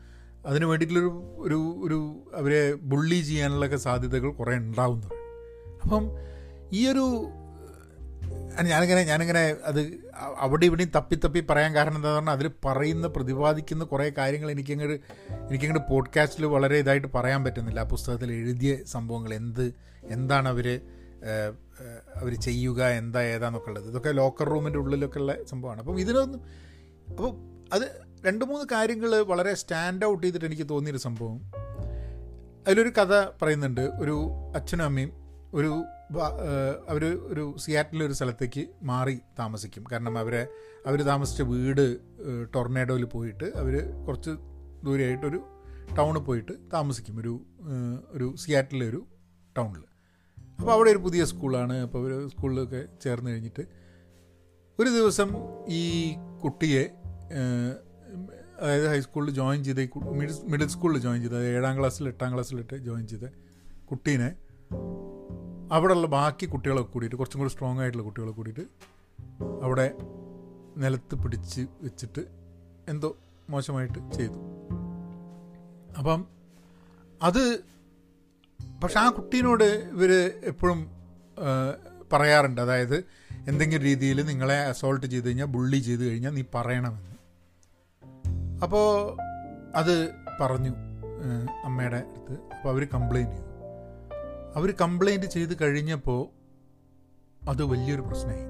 അതിന് 0.46 0.64
വേണ്ടിയിട്ടുള്ളൊരു 0.64 1.12
ഒരു 1.38 1.80
ഒരു 1.84 1.98
അവരെ 2.36 2.74
ബുള്ളി 2.74 3.20
ചെയ്യാനുള്ളൊക്കെ 3.20 3.76
സാധ്യതകൾ 3.76 4.32
കുറേ 4.32 4.56
ഉണ്ടാവുന്നത് 4.56 5.14
അപ്പം 5.82 6.10
ഈ 6.72 6.86
ഒരു 6.86 7.04
ഞാനിങ്ങനെ 8.62 9.02
ഞാനിങ്ങനെ 9.02 9.56
അത് 9.64 9.80
അവിടെ 10.38 10.66
ഇവിടെയും 10.66 10.90
തപ്പി 10.96 11.14
തപ്പി 11.24 11.40
പറയാൻ 11.50 11.74
കാരണം 11.74 11.96
എന്താ 11.96 12.14
പറഞ്ഞാൽ 12.14 12.32
അതിൽ 12.32 12.50
പറയുന്ന 12.64 13.06
പ്രതിപാദിക്കുന്ന 13.06 13.84
കുറേ 13.84 14.12
കാര്യങ്ങൾ 14.18 14.50
എനിക്കങ്ങോട്ട് 14.50 14.96
എനിക്കങ്ങോട്ട് 15.50 15.92
പോഡ്കാസ്റ്റിൽ 15.92 16.46
വളരെ 16.46 16.78
ഇതായിട്ട് 16.78 17.08
പറയാൻ 17.14 17.44
പറ്റുന്നില്ല. 17.44 17.80
ആ 17.80 17.84
പുസ്തകത്തിൽ 17.84 18.32
എഴുതിയ 18.32 18.84
സംഭവങ്ങൾ 18.84 19.34
എന്ത് 19.34 19.74
എന്താണ് 20.04 20.48
അവർ 20.48 20.80
അവർ 22.16 22.34
ചെയ്യുക 22.34 22.86
എന്താ 23.00 23.22
ഏതാന്നൊക്കെ 23.22 23.68
ഉള്ളത്. 23.68 23.88
ഇതൊക്കെ 23.88 24.12
ലോക്കർ 24.12 24.48
റൂമിന്റെ 24.48 24.78
ഉള്ളിലൊക്കെ 24.78 25.18
ഉള്ള 25.18 25.44
സംഭവമാണ്. 25.44 25.80
അപ്പം 25.80 26.00
ഇതിനൊന്നും 26.00 26.42
അപ്പോൾ 27.10 27.30
അത് 27.72 27.86
രണ്ട് 28.26 28.44
മൂന്ന് 28.44 28.66
കാര്യങ്ങൾ 28.72 29.16
വളരെ 29.20 29.54
സ്റ്റാൻഡ് 29.54 30.06
ഔട്ട് 30.06 30.22
ചെയ്തിട്ട് 30.26 30.46
എനിക്ക് 30.46 30.66
തോന്നിയൊരു 30.68 30.98
സംഭവം. 30.98 31.38
അതിലൊരു 32.66 32.88
കഥ 32.88 33.14
പറയുന്നുണ്ട്. 33.42 33.80
ഒരു 33.80 34.16
അച്ഛനും 34.56 34.84
അമ്മയും 34.84 35.12
ഒരു 35.54 35.70
അവർ 36.88 37.04
ഒരു 37.32 37.44
സിയാറ്റിലൊരു 37.58 38.12
സ്ഥലത്തേക്ക് 38.12 38.66
മാറി 38.82 39.18
താമസിക്കും. 39.38 39.84
കാരണം 39.92 40.18
അവരെ 40.18 40.42
അവർ 40.86 41.02
താമസിച്ച 41.02 41.42
വീട് 41.42 41.84
ടൊർണേഡോയിൽ 42.54 43.04
പോയിട്ട് 43.04 43.44
അവർ 43.44 43.74
കുറച്ച് 44.06 44.30
ദൂരെയായിട്ടൊരു 44.84 45.40
ടൗണിൽ 45.98 46.20
പോയിട്ട് 46.20 46.52
താമസിക്കും. 46.72 47.20
ഒരു 47.20 47.34
ഒരു 48.10 48.36
സിയാറ്റിലെ 48.36 48.88
ഒരു 48.88 49.00
ടൗണിൽ 49.58 49.84
അപ്പോൾ 50.60 50.72
അവിടെ 50.72 50.90
ഒരു 50.90 50.98
പുതിയ 50.98 51.24
സ്കൂളാണ്. 51.24 51.74
അപ്പോൾ 51.74 52.06
ഒരു 52.06 52.28
സ്കൂളിലൊക്കെ 52.28 52.80
ചേർന്ന് 53.02 53.30
കഴിഞ്ഞിട്ട് 53.30 53.62
ഒരു 54.78 54.90
ദിവസം 54.90 55.28
ഈ 55.68 56.14
കുട്ടിയെ 56.44 56.82
അതായത് 58.60 58.88
ഹൈസ്കൂളിൽ 58.88 59.30
ജോയിൻ 59.30 59.64
ചെയ്ത 59.64 59.80
മിഡിൽ 60.18 60.34
മിഡിൽ 60.48 60.68
സ്കൂളിൽ 60.68 60.98
ജോയിൻ 60.98 61.20
ചെയ്ത 61.22 61.36
ഏഴാം 61.50 61.78
ക്ലാസ്സിൽ 61.78 62.08
എട്ടാം 62.08 62.34
ക്ലാസ്സിലിട്ട് 62.34 62.76
ജോയിൻ 62.76 63.06
ചെയ്ത 63.06 63.26
കുട്ടീനെ 63.90 64.30
അവിടെയുള്ള 65.72 66.06
ബാക്കി 66.06 66.46
കുട്ടികളൊക്കെ 66.46 66.92
കൂടിയിട്ട് 66.92 67.16
കുറച്ചും 67.16 67.40
കൂടി 67.40 67.52
സ്ട്രോങ് 67.52 67.80
ആയിട്ടുള്ള 67.80 68.04
കുട്ടികളെ 68.04 68.32
കൂടിയിട്ട് 68.32 68.64
അവിടെ 69.62 69.86
നിലത്ത് 70.76 71.14
പിടിച്ച് 71.22 71.66
വെച്ചിട്ട് 71.82 72.22
എന്തോ 72.88 73.16
മോശമായിട്ട് 73.50 73.98
ചെയ്തു. 74.10 74.38
അപ്പം 75.98 76.20
അത് 77.22 77.42
പക്ഷെ 78.82 78.98
ആ 78.98 79.08
കുട്ടീനോട് 79.10 79.64
ഇവർ 79.94 80.12
എപ്പോഴും 80.44 80.80
പറയാറുണ്ട്. 82.12 82.60
അതായത് 82.60 82.96
എന്തെങ്കിലും 83.48 83.82
രീതിയിൽ 83.82 84.18
നിങ്ങളെ 84.26 84.58
അസോൾട്ട് 84.70 85.06
ചെയ്ത് 85.06 85.26
കഴിഞ്ഞാൽ 85.26 85.46
ബുള്ളി 85.46 85.78
ചെയ്ത് 85.78 86.04
കഴിഞ്ഞാൽ 86.06 86.30
നീ 86.30 86.42
പറയണമെന്ന്. 86.54 87.14
അപ്പോൾ 88.62 88.86
അത് 89.74 89.94
പറഞ്ഞു 90.40 90.72
അമ്മയുടെ 91.64 91.96
അടുത്ത്. 91.96 92.34
അപ്പോൾ 92.54 92.68
അവർ 92.68 92.84
കംപ്ലൈന്റ് 92.94 93.30
ചെയ്തു. 93.30 93.48
അവർ 94.56 94.70
കംപ്ലൈന്റ് 94.80 95.26
ചെയ്ത് 95.26 95.54
കഴിഞ്ഞപ്പോൾ 95.62 96.22
അത് 97.48 97.62
വലിയൊരു 97.64 98.02
പ്രശ്നമായി. 98.02 98.46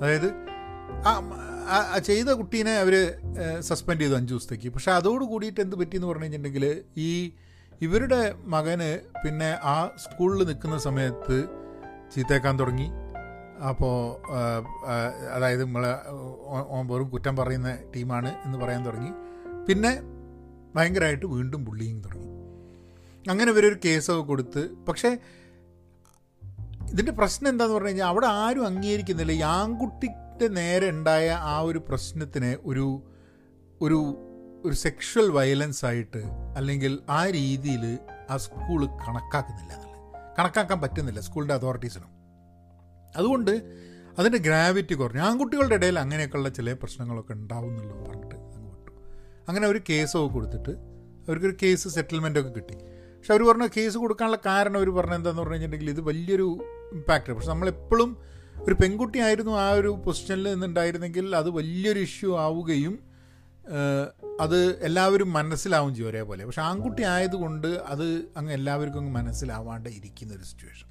അതായത് 0.00 0.28
ആ 1.70 1.98
ചെയ്ത 1.98 2.26
കുട്ടീനെ 2.26 2.72
അവർ 2.78 2.94
സസ്പെൻഡ് 3.60 4.00
ചെയ്തു 4.00 4.14
അഞ്ച് 4.14 4.32
ദിവസത്തേക്ക്. 4.32 4.68
പക്ഷെ 4.68 4.90
അതോട് 4.92 5.24
കൂടിയിട്ട് 5.24 5.60
എന്ത് 5.60 5.76
പറ്റിയെന്ന് 5.76 6.08
പറഞ്ഞു 6.08 6.24
കഴിഞ്ഞിട്ടുണ്ടെങ്കിൽ 6.24 6.82
ഈ 6.96 7.10
ഇവരുടെ 7.82 8.34
മകന് 8.54 8.88
പിന്നെ 9.24 9.58
ആ 9.62 9.76
സ്കൂളിൽ 9.96 10.46
നിൽക്കുന്ന 10.46 10.78
സമയത്ത് 10.78 11.36
ചീത്തേക്കാൻ 12.14 12.54
തുടങ്ങി. 12.60 12.88
അപ്പോൾ 13.68 13.96
അതായത് 15.34 15.62
നമ്മൾ 15.64 15.84
വെറും 16.92 17.08
കുറ്റം 17.10 17.36
പറയുന്ന 17.36 17.70
ടീമാണ് 17.96 18.30
എന്ന് 18.44 18.58
പറയാൻ 18.58 18.86
തുടങ്ങി. 18.86 19.12
പിന്നെ 19.68 19.92
ഭയങ്കരമായിട്ട് 20.76 21.26
വീണ്ടും 21.26 21.64
ബുള്ളിങ് 21.64 22.04
തുടങ്ങി. 22.04 22.28
അങ്ങനെ 23.30 23.52
ഇവരൊരു 23.52 23.78
കേസൊക്കെ 23.84 24.22
കൊടുത്ത്. 24.22 24.62
പക്ഷേ 24.88 25.18
ഇതിന്റെ 26.92 27.12
പ്രശ്നം 27.12 27.48
എന്താന്ന് 27.48 27.74
പറഞ്ഞു 27.74 27.88
കഴിഞ്ഞാൽ 27.88 28.06
അവിടെ 28.06 28.26
ആരും 28.26 28.66
അംഗീകരിക്കുന്നില്ല. 28.66 29.32
ഈ 29.32 29.42
ആൺകുട്ടിയുടെ 29.58 30.48
നേരെ 30.60 30.90
ഉണ്ടായ 30.90 31.30
ആ 31.30 31.60
ഒരു 31.60 31.80
പ്രശ്നത്തിന് 31.88 32.56
ഒരു 32.68 32.86
ഒരു 33.82 33.98
ഒരു 34.64 34.74
സെക്ഷൽ 34.74 35.30
വയലൻസ് 35.30 35.84
ആയിട്ട് 35.84 36.22
അല്ലെങ്കിൽ 36.56 36.98
ആ 37.08 37.26
രീതിയിൽ 37.26 37.98
ആ 38.30 38.36
സ്കൂൾ 38.36 38.86
കണക്കാക്കുന്നില്ല 38.86 39.72
എന്നുള്ളത്. 39.72 40.34
കണക്കാക്കാൻ 40.38 40.80
പറ്റുന്നില്ല 40.80 41.20
സ്കൂളിന്റെ 41.20 41.54
അതോറിറ്റീസിനും 41.54 42.10
അതുകൊണ്ട് 43.16 43.50
അതിന്റെ 44.18 44.38
ഗ്രാവിറ്റി 44.38 44.94
കുറഞ്ഞു. 44.94 45.20
ആൺകുട്ടികളുടെ 45.20 45.74
ഇടയിൽ 45.74 45.98
അങ്ങനെയൊക്കെയുള്ള 45.98 46.48
ചില 46.48 46.72
പ്രശ്നങ്ങളൊക്കെ 46.72 47.32
ഉണ്ടാവും 47.32 47.70
എന്നുള്ളത് 47.70 48.10
പറഞ്ഞിട്ട് 48.10 48.34
അങ്ങ് 48.34 48.70
വിട്ടു. 48.70 48.92
അങ്ങനെ 49.48 49.66
ഒരു 49.66 49.80
കേസൊക്കെ 49.88 50.34
കൊടുത്തിട്ട് 50.34 50.70
അവർക്കൊരു 51.28 51.56
കേസ് 51.62 51.88
സെറ്റിൽമെന്റൊക്കെ 51.88 52.50
കിട്ടി. 52.50 52.74
പക്ഷെ 53.16 53.32
അവർ 53.34 53.42
പറഞ്ഞ 53.42 53.66
കേസ് 53.66 53.96
കൊടുക്കാനുള്ള 53.98 54.38
കാരണം 54.46 54.76
അവർ 54.76 54.90
പറഞ്ഞ 54.90 55.14
എന്താണെന്ന് 55.14 55.42
പറഞ്ഞു 55.42 55.54
കഴിഞ്ഞിട്ടുണ്ടെങ്കിൽ 55.54 55.94
ഇത് 55.94 56.00
വലിയൊരു 56.00 56.64
ഇമ്പാക്റ്റ് 56.92 57.32
പക്ഷെ 57.32 57.48
നമ്മളെപ്പോഴും 57.48 58.16
ഒരു 58.64 58.74
പെൺകുട്ടിയായിരുന്നു 58.74 59.52
ആ 59.52 59.70
ഒരു 59.70 59.88
പൊസിഷനിൽ 60.06 60.54
നിന്നുണ്ടായിരുന്നെങ്കിൽ 60.54 61.36
അത് 61.36 61.50
വലിയൊരു 61.50 61.98
ഇഷ്യൂ 61.98 62.38
ആവുകയും 62.38 63.09
അത് 64.40 64.84
എല്ലാവരും 64.84 65.32
മനസ്സിലാവും 65.32 65.94
ചെയ്യും 65.94 66.10
ഒരേപോലെ. 66.10 66.46
പക്ഷെ 66.46 66.62
ആൺകുട്ടി 66.62 67.02
ആയതുകൊണ്ട് 67.02 67.66
അത് 67.66 68.24
അങ്ങ് 68.36 68.52
എല്ലാവർക്കും 68.52 68.98
അങ്ങ് 68.98 69.12
മനസ്സിലാവാണ്ട് 69.12 69.88
ഇരിക്കുന്ന 69.88 70.34
ഒരു 70.34 70.42
സിറ്റുവേഷൻ 70.42 70.88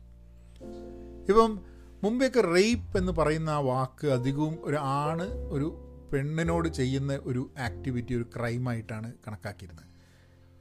ഇപ്പം 1.30 1.60
മുമ്പെയൊക്കെ 2.04 2.42
റേപ്പ് 2.42 2.98
എന്ന് 2.98 3.12
പറയുന്ന 3.12 3.50
ആ 3.50 3.60
വാക്ക് 3.60 4.08
അധികവും 4.08 4.58
ഒരു 4.62 4.76
ആണ് 4.76 5.24
ഒരു 5.24 5.86
പെണ്ണിനോട് 6.14 6.68
ചെയ്യുന്ന 6.68 7.20
ഒരു 7.24 7.52
ആക്ടിവിറ്റി 7.60 8.14
ഒരു 8.14 8.26
ക്രൈമായിട്ടാണ് 8.36 9.14
കണക്കാക്കിയിരുന്നത്. 9.28 9.86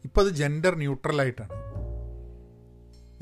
ഇപ്പം 0.05 0.21
അത് 0.21 0.29
ജെൻഡർ 0.29 0.75
ന്യൂട്രലായിട്ടാണ് 0.77 1.55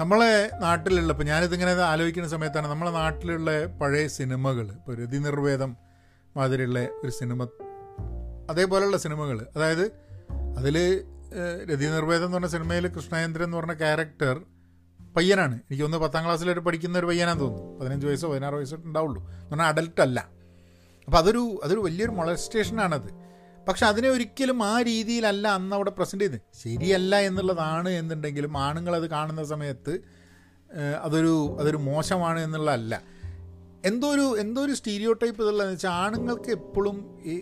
നമ്മളെ 0.01 0.51
നാട്ടിലുള്ള 0.61 1.13
ഇപ്പോൾ 1.13 1.25
ഞാനിതിങ്ങനെ 1.25 1.73
ആലോചിക്കുന്ന 1.73 2.29
സമയത്താണ് 2.29 2.67
നമ്മളെ 2.67 2.91
നാട്ടിലുള്ള 2.91 3.67
പഴയ 3.67 4.07
സിനിമകൾ 4.07 4.73
ഇപ്പോൾ 4.73 4.97
രതി 4.97 5.19
നിർവേദം 5.19 5.77
മാതിരിയുള്ള 6.37 6.79
ഒരു 6.81 7.11
സിനിമ 7.11 7.45
അതേപോലെയുള്ള 8.51 8.97
സിനിമകൾ 8.97 9.47
അതായത് 9.57 9.85
അതിൽ 10.59 11.05
രതി 11.73 11.87
നിർവേദം 11.87 12.25
എന്ന് 12.25 12.37
പറഞ്ഞ 12.37 12.47
സിനിമയിൽ 12.47 12.89
കൃഷ്ണേന്ദ്രൻ 12.89 13.45
എന്ന് 13.45 13.57
പറഞ്ഞ 13.57 13.73
ക്യാരക്ടർ 13.73 14.41
പയ്യനാണ്. 15.17 15.55
എനിക്ക് 15.55 15.85
ഒന്ന് 15.85 15.99
പത്താം 15.99 16.25
ക്ലാസ്സിലൊരു 16.25 16.61
പഠിക്കുന്ന 16.61 16.99
ഒരു 16.99 17.07
പയ്യനാന്ന് 17.07 17.45
തോന്നുന്നു. 17.45 17.81
പതിനഞ്ച് 17.81 18.07
വയസ്സോ 18.07 18.31
പതിനാറ് 18.31 18.55
വയസ്സോ 18.55 18.77
ഉണ്ടാവുള്ളൂ. 18.77 19.31
എന്ന് 19.31 19.51
പറഞ്ഞാൽ 19.51 19.67
അഡൽട്ട് 19.67 20.01
അല്ല. 20.01 20.29
അപ്പോൾ 21.05 21.19
അതൊരു 21.19 21.61
അതൊരു 21.65 21.81
വലിയൊരു 21.81 22.11
മൊളസ്റ്റേഷനാണത് 22.11 23.27
പക്ഷെ 23.69 23.87
അതിനെ 23.87 24.09
ഒരിക്കലും 24.09 24.65
ആ 24.65 24.83
രീതിയിലല്ല 24.83 25.49
അന്ന് 25.49 25.77
അവിടെ 25.77 25.91
പ്രസന്റ് 25.91 26.25
ചെയ്തത്. 26.25 26.41
ശരിയല്ല 26.65 27.17
എന്നുള്ളതാണ് 27.17 27.89
എന്നുണ്ടെങ്കിലും 27.89 28.59
ആണുങ്ങളത് 28.59 29.11
കാണുന്ന 29.11 29.45
സമയത്ത് 29.45 29.99
അതൊരു 31.03 31.57
അതൊരു 31.61 31.77
മോശമാണ് 31.77 32.41
എന്നുള്ളതല്ല. 32.41 33.03
എന്തോ 33.89 34.07
ഒരു 34.09 34.27
എന്തോ 34.41 34.61
ഒരു 34.63 34.73
സ്റ്റീരിയോ 34.73 35.13
ടൈപ്പ് 35.13 35.43
ഇതുള്ളതെന്ന് 35.43 35.75
വെച്ചാൽ 35.75 35.91
ആണുങ്ങൾക്ക് 35.91 36.51
എപ്പോഴും 36.51 36.97
ഈ 37.25 37.35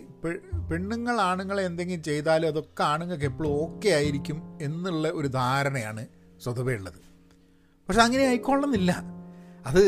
പെണ്ണുങ്ങൾ 0.71 1.15
ആണുങ്ങളെ 1.21 1.63
എന്തെങ്കിലും 1.63 2.03
ചെയ്താലും 2.03 2.47
അതൊക്കെ 2.47 2.83
ആണുങ്ങൾക്ക് 2.83 3.23
എപ്പോഴും 3.23 3.51
ഓക്കെ 3.63 3.89
ആയിരിക്കും 3.89 4.37
എന്നുള്ള 4.61 5.07
ഒരു 5.09 5.27
ധാരണയാണ് 5.27 6.03
സ്വതവേ 6.43 6.75
ഉള്ളത്. 6.75 6.99
പക്ഷെ 7.87 8.01
അങ്ങനെ 8.01 8.23
ആയിക്കൊള്ളുന്നില്ല. 8.27 8.91
അത് 9.65 9.83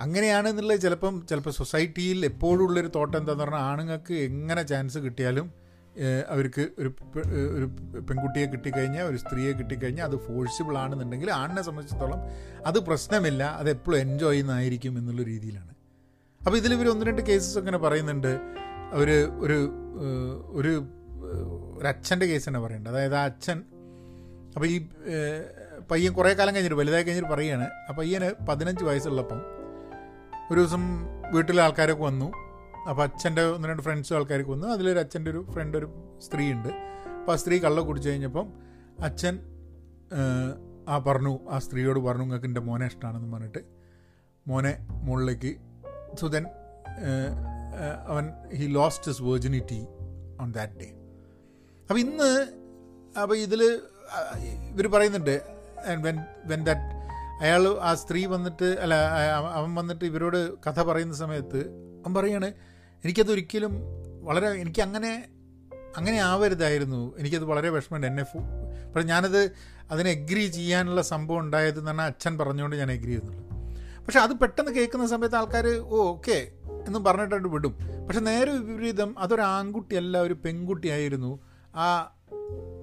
അങ്ങനെയാണെന്നുള്ളത് 0.00 0.80
ചിലപ്പം 0.80 1.14
ചിലപ്പോൾ 1.26 1.50
സൊസൈറ്റിയിൽ 1.50 2.26
എപ്പോഴും 2.26 2.62
ഉള്ളൊരു 2.66 2.90
തോട്ടം 2.96 3.18
എന്താന്ന് 3.18 3.44
പറഞ്ഞാൽ 3.44 3.64
ആണുങ്ങൾക്ക് 3.70 4.14
എങ്ങനെ 4.28 4.62
ചാൻസ് 4.62 4.98
കിട്ടിയാലും 4.98 5.48
അവർക്ക് 6.28 6.62
ഒരു 6.78 6.90
ഒരു 7.56 7.66
പെൺകുട്ടിയെ 8.08 8.46
കിട്ടിക്കഴിഞ്ഞാൽ 8.46 9.04
ഒരു 9.04 9.16
സ്ത്രീയെ 9.16 9.52
കിട്ടിക്കഴിഞ്ഞാൽ 9.52 10.04
അത് 10.04 10.16
ഫോഴ്സിബിൾ 10.26 10.78
ആണെന്നുണ്ടെങ്കിൽ 10.78 11.30
ആണിനെ 11.30 11.62
സംബന്ധിച്ചിടത്തോളം 11.62 12.20
അത് 12.66 12.78
പ്രശ്നമില്ല. 12.88 13.42
അത് 13.60 13.70
എപ്പോഴും 13.70 13.98
എൻജോയ് 13.98 14.32
ചെയ്യുന്നതായിരിക്കും 14.32 14.98
എന്നുള്ള 14.98 15.22
രീതിയിലാണ്. 15.22 15.69
അപ്പോൾ 16.46 16.56
ഇതിൽ 16.56 16.72
ഇവർ 16.74 16.88
ഒന്ന് 16.88 17.06
രണ്ട് 17.06 17.22
കേസസ് 17.22 17.58
അങ്ങനെ 17.58 17.78
പറയുന്നുണ്ട്. 17.78 18.40
അവർ 18.92 19.10
ഒരു 19.38 19.58
ഒരു 20.48 20.86
ഒരു 21.80 21.86
അച്ഛന്റെ 21.88 22.26
കേസ് 22.26 22.48
തന്നെ 22.48 22.60
പറയുന്നുണ്ട്. 22.60 22.90
അതായത് 22.90 23.14
ആ 23.14 23.24
അച്ഛൻ 23.24 23.64
അപ്പോൾ 24.54 24.66
ഈ 24.66 24.88
പയ്യൻ 25.90 26.12
കുറേ 26.12 26.34
കാലം 26.34 26.54
കഴിഞ്ഞിട്ട് 26.54 26.78
വലുതായി 26.78 27.02
കഴിഞ്ഞിട്ട് 27.02 27.30
പറയുകയാണ്. 27.34 27.68
ആ 27.88 27.92
പയ്യന് 27.98 28.46
പതിനഞ്ച് 28.48 28.84
വയസ്സുള്ളപ്പം 28.84 29.40
ഒരു 30.50 30.60
ദിവസം 30.60 31.08
വീട്ടിലെ 31.34 31.62
ആൾക്കാരൊക്കെ 31.62 32.02
വന്നു. 32.02 32.32
അപ്പോൾ 32.90 33.02
അച്ഛന്റെ 33.02 33.42
ഒന്ന് 33.42 33.68
രണ്ട് 33.68 33.82
ഫ്രണ്ട്സും 33.82 34.16
ആൾക്കാരൊക്കെ 34.16 34.50
വന്നു. 34.50 34.66
അതിലൊരു 34.66 34.98
അച്ഛന്റെ 34.98 35.30
ഒരു 35.30 35.46
ഫ്രണ്ട് 35.52 35.78
ഒരു 35.78 36.18
സ്ത്രീ 36.18 36.52
ഉണ്ട് 36.52 36.68
അപ്പോൾ 36.68 37.32
ആ 37.32 37.36
സ്ത്രീ 37.36 37.58
കള്ള 37.58 37.80
കുടിച്ച് 37.80 38.10
കഴിഞ്ഞപ്പം 38.10 38.52
അച്ഛൻ 39.04 39.38
ആ 40.88 40.98
പറഞ്ഞു 40.98 41.38
ആ 41.50 41.58
സ്ത്രീയോട് 41.58 41.98
പറഞ്ഞു 41.98 42.22
നിങ്ങൾക്ക് 42.22 42.46
എന്റെ 42.46 42.60
മോനെ 42.60 42.86
ഇഷ്ടമാണെന്ന് 42.86 43.32
പറഞ്ഞിട്ട് 43.32 43.58
മോനെ 44.48 44.86
മുകളിലേക്ക് 44.90 45.69
സോ 46.14 46.26
ദെൻ 46.26 46.46
അവൻ 48.06 48.32
he 48.54 48.66
lost 48.66 49.04
his 49.06 49.22
virginity 49.22 49.86
on 50.40 50.52
that 50.52 50.72
day 50.72 50.88
അപ്പോൾ 51.82 51.98
ഇന്ന് 51.98 52.30
അപ്പോൾ 53.22 53.36
ഇതിൽ 53.36 53.62
ഇവർ 54.72 54.86
പറയുന്നുണ്ട് 54.86 55.42
വെൻ 55.98 56.18
വെൻ 56.44 56.64
ദാറ്റ് 56.64 57.00
അയാൾ 57.44 57.78
ആ 57.80 57.94
സ്ത്രീ 57.94 58.26
വന്നിട്ട് 58.26 58.64
അല്ല 58.64 58.94
അവൻ 59.58 59.74
വന്നിട്ട് 59.74 60.04
ഇവരോട് 60.04 60.54
കഥ 60.54 60.82
പറയുന്ന 60.82 61.14
സമയത്ത് 61.14 61.60
അവൻ 62.00 62.14
പറയാണ് 62.14 62.52
എനിക്കതൊരിക്കലും 63.04 63.74
വളരെ 64.22 64.46
എനിക്ക് 64.46 64.80
അങ്ങനെ 64.80 65.28
അങ്ങനെ 65.96 66.18
ആവരുതായിരുന്നു. 66.20 67.16
എനിക്കത് 67.18 67.44
വളരെ 67.44 67.70
വിഷമമുണ്ട്. 67.70 68.06
എന്നെ 68.06 68.22
ഫു 68.22 68.38
പക്ഷേ 68.92 69.08
ഞാനത് 69.08 69.52
അതിനെ 69.90 70.10
എഗ്രി 70.10 70.46
ചെയ്യാനുള്ള 70.46 71.02
സംഭവം 71.02 71.40
ഉണ്ടായത് 71.40 71.78
എന്ന് 71.78 71.90
പറഞ്ഞാൽ 71.90 72.04
അച്ഛൻ 72.04 72.38
പറഞ്ഞുകൊണ്ട് 72.38 72.76
ഞാൻ 72.76 72.92
എഗ്രി 72.92 73.10
ചെയ്യുന്നുള്ളൂ. 73.10 73.49
പക്ഷെ 74.10 74.20
അത് 74.20 74.32
പെട്ടെന്ന് 74.32 74.72
കേൾക്കുന്ന 74.72 75.06
സമയത്ത് 75.06 75.36
ആൾക്കാർ 75.36 75.66
ഓ 75.66 75.98
ഓക്കെ 76.08 76.48
എന്ന് 76.86 76.98
പറഞ്ഞിട്ടായിട്ട് 76.98 77.48
വിടും. 77.48 77.74
പക്ഷെ 78.06 78.20
നേരെ 78.20 78.50
വിപരീതം 78.52 79.14
അതൊരു 79.18 79.42
ആൺകുട്ടിയല്ല 79.42 80.18
ഒരു 80.18 80.34
പെൺകുട്ടിയായിരുന്നു 80.44 81.40
ആ 81.74 82.14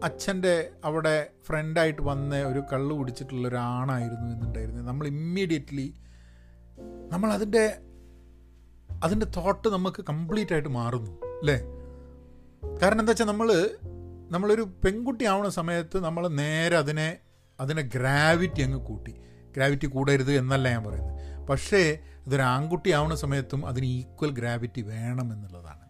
അച്ഛന്റെ 0.04 0.72
അവിടെ 0.84 1.30
ഫ്രണ്ടായിട്ട് 1.48 2.02
വന്ന 2.02 2.36
ഒരു 2.44 2.64
കള്ളു 2.74 2.96
കുടിച്ചിട്ടുള്ള 2.96 3.48
ഒരാണായിരുന്നു 3.48 4.34
എന്നുണ്ടായിരുന്നു. 4.34 4.82
നമ്മൾ 4.82 5.08
ഇമ്മീഡിയറ്റ്ലി 5.08 5.94
നമ്മൾ 7.10 7.32
അതിന്റെ 7.32 7.78
അതിന്റെ 9.04 9.26
തോട്ട് 9.26 9.68
നമുക്ക് 9.68 10.06
കംപ്ലീറ്റ് 10.10 10.54
ആയിട്ട് 10.54 10.70
മാറുന്നു 10.70 11.12
അല്ലേ? 11.40 11.58
കാരണം 12.82 13.00
എന്താ 13.00 13.12
വെച്ചാൽ 13.12 13.26
നമ്മൾ 13.26 13.78
നമ്മളൊരു 14.32 14.62
പെൺകുട്ടി 14.86 15.26
ആവുന്ന 15.26 15.50
സമയത്ത് 15.50 16.04
നമ്മൾ 16.04 16.28
നേരെ 16.28 16.78
അതിനെ 16.78 17.18
അതിനെ 17.60 17.82
ഗ്രാവിറ്റി 17.82 18.62
അങ്ങ് 18.62 18.80
കൂട്ടി. 18.80 19.16
ഗ്രാവിറ്റി 19.58 19.86
കൂടരുത് 19.86 20.32
എന്നല്ല 20.32 20.70
ഞാൻ 20.70 20.84
പറയുന്നത്. 20.84 21.48
പക്ഷേ 21.48 22.00
അതൊരു 22.28 22.42
ആൺകുട്ടി 22.42 22.92
ആവുന്ന 22.92 23.16
സമയത്തും 23.16 23.68
അതിന് 23.68 23.86
ഈക്വൽ 23.86 24.32
ഗ്രാവിറ്റി 24.32 24.82
വേണം 24.82 25.34
എന്നുള്ളതാണ്. 25.34 25.86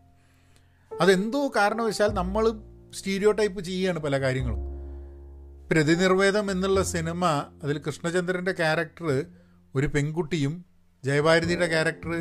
അതെന്തോ 1.02 1.48
കാരണവശാൽ 1.56 2.08
നമ്മൾ 2.08 2.52
സ്റ്റീരിയോ 2.94 3.32
ടൈപ്പ് 3.32 3.62
ചെയ്യുകയാണ് 3.62 4.00
പല 4.00 4.20
കാര്യങ്ങളും. 4.20 4.60
പ്രതിനിർവേദം 5.72 6.52
എന്നുള്ള 6.52 6.84
സിനിമ 6.84 7.26
അതിൽ 7.64 7.82
കൃഷ്ണചന്ദ്രന്റെ 7.88 8.52
ക്യാരക്ടർ 8.52 9.26
ഒരു 9.76 9.88
പെൺകുട്ടിയും 9.88 10.66
ജയഭാരതിയുടെ 11.06 11.68
ക്യാരക്ടർ 11.68 12.14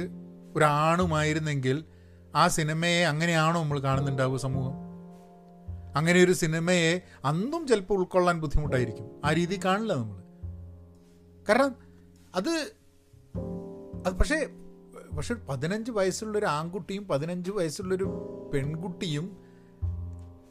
ഒരാണുമായിരുന്നെങ്കിൽ 0.57 1.85
ആ 2.35 2.49
സിനിമയെ 2.49 3.05
അങ്ങനെയാണോ 3.05 3.63
നമ്മൾ 3.63 3.79
കാണുന്നുണ്ടാവുക 3.81 4.39
സമൂഹം? 4.39 4.75
അങ്ങനെ 5.97 6.25
ഒരു 6.25 6.33
സിനിമയെ 6.33 7.01
അന്നും 7.25 7.67
ചിലപ്പോൾ 7.67 7.95
ഉൾക്കൊള്ളാൻ 7.95 8.41
ബുദ്ധിമുട്ടായിരിക്കും. 8.41 9.07
ആ 9.25 9.33
രീതി 9.33 9.61
കാണില്ല 9.65 9.93
നമ്മൾ. 9.93 10.26
കാരണം 11.49 11.75
അത് 12.35 12.73
അത് 14.07 14.15
പക്ഷേ 14.15 14.49
പക്ഷെ 15.17 15.35
പതിനഞ്ച് 15.35 15.91
വയസ്സുള്ളൊരു 15.91 16.47
ആൺകുട്ടിയും 16.47 17.09
പതിനഞ്ച് 17.09 17.51
വയസ്സുള്ളൊരു 17.51 18.05
പെൺകുട്ടിയും 18.55 19.37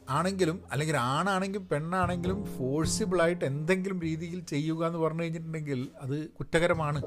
ആണെങ്കിലും 0.08 0.62
അല്ലെങ്കിൽ 0.72 0.96
ആണാണെങ്കിലും 0.96 1.68
പെണ്ണാണെങ്കിലും 1.68 2.44
ഫോഴ്സിബിളായിട്ട് 2.44 3.44
എന്തെങ്കിലും 3.44 4.00
രീതിയിൽ 4.00 4.40
ചെയ്യുക 4.40 4.86
എന്ന് 4.86 4.98
പറഞ്ഞു 4.98 5.22
കഴിഞ്ഞിട്ടുണ്ടെങ്കിൽ 5.22 5.88
അത് 6.00 6.28
കുറ്റകരമാണ്. 6.28 7.02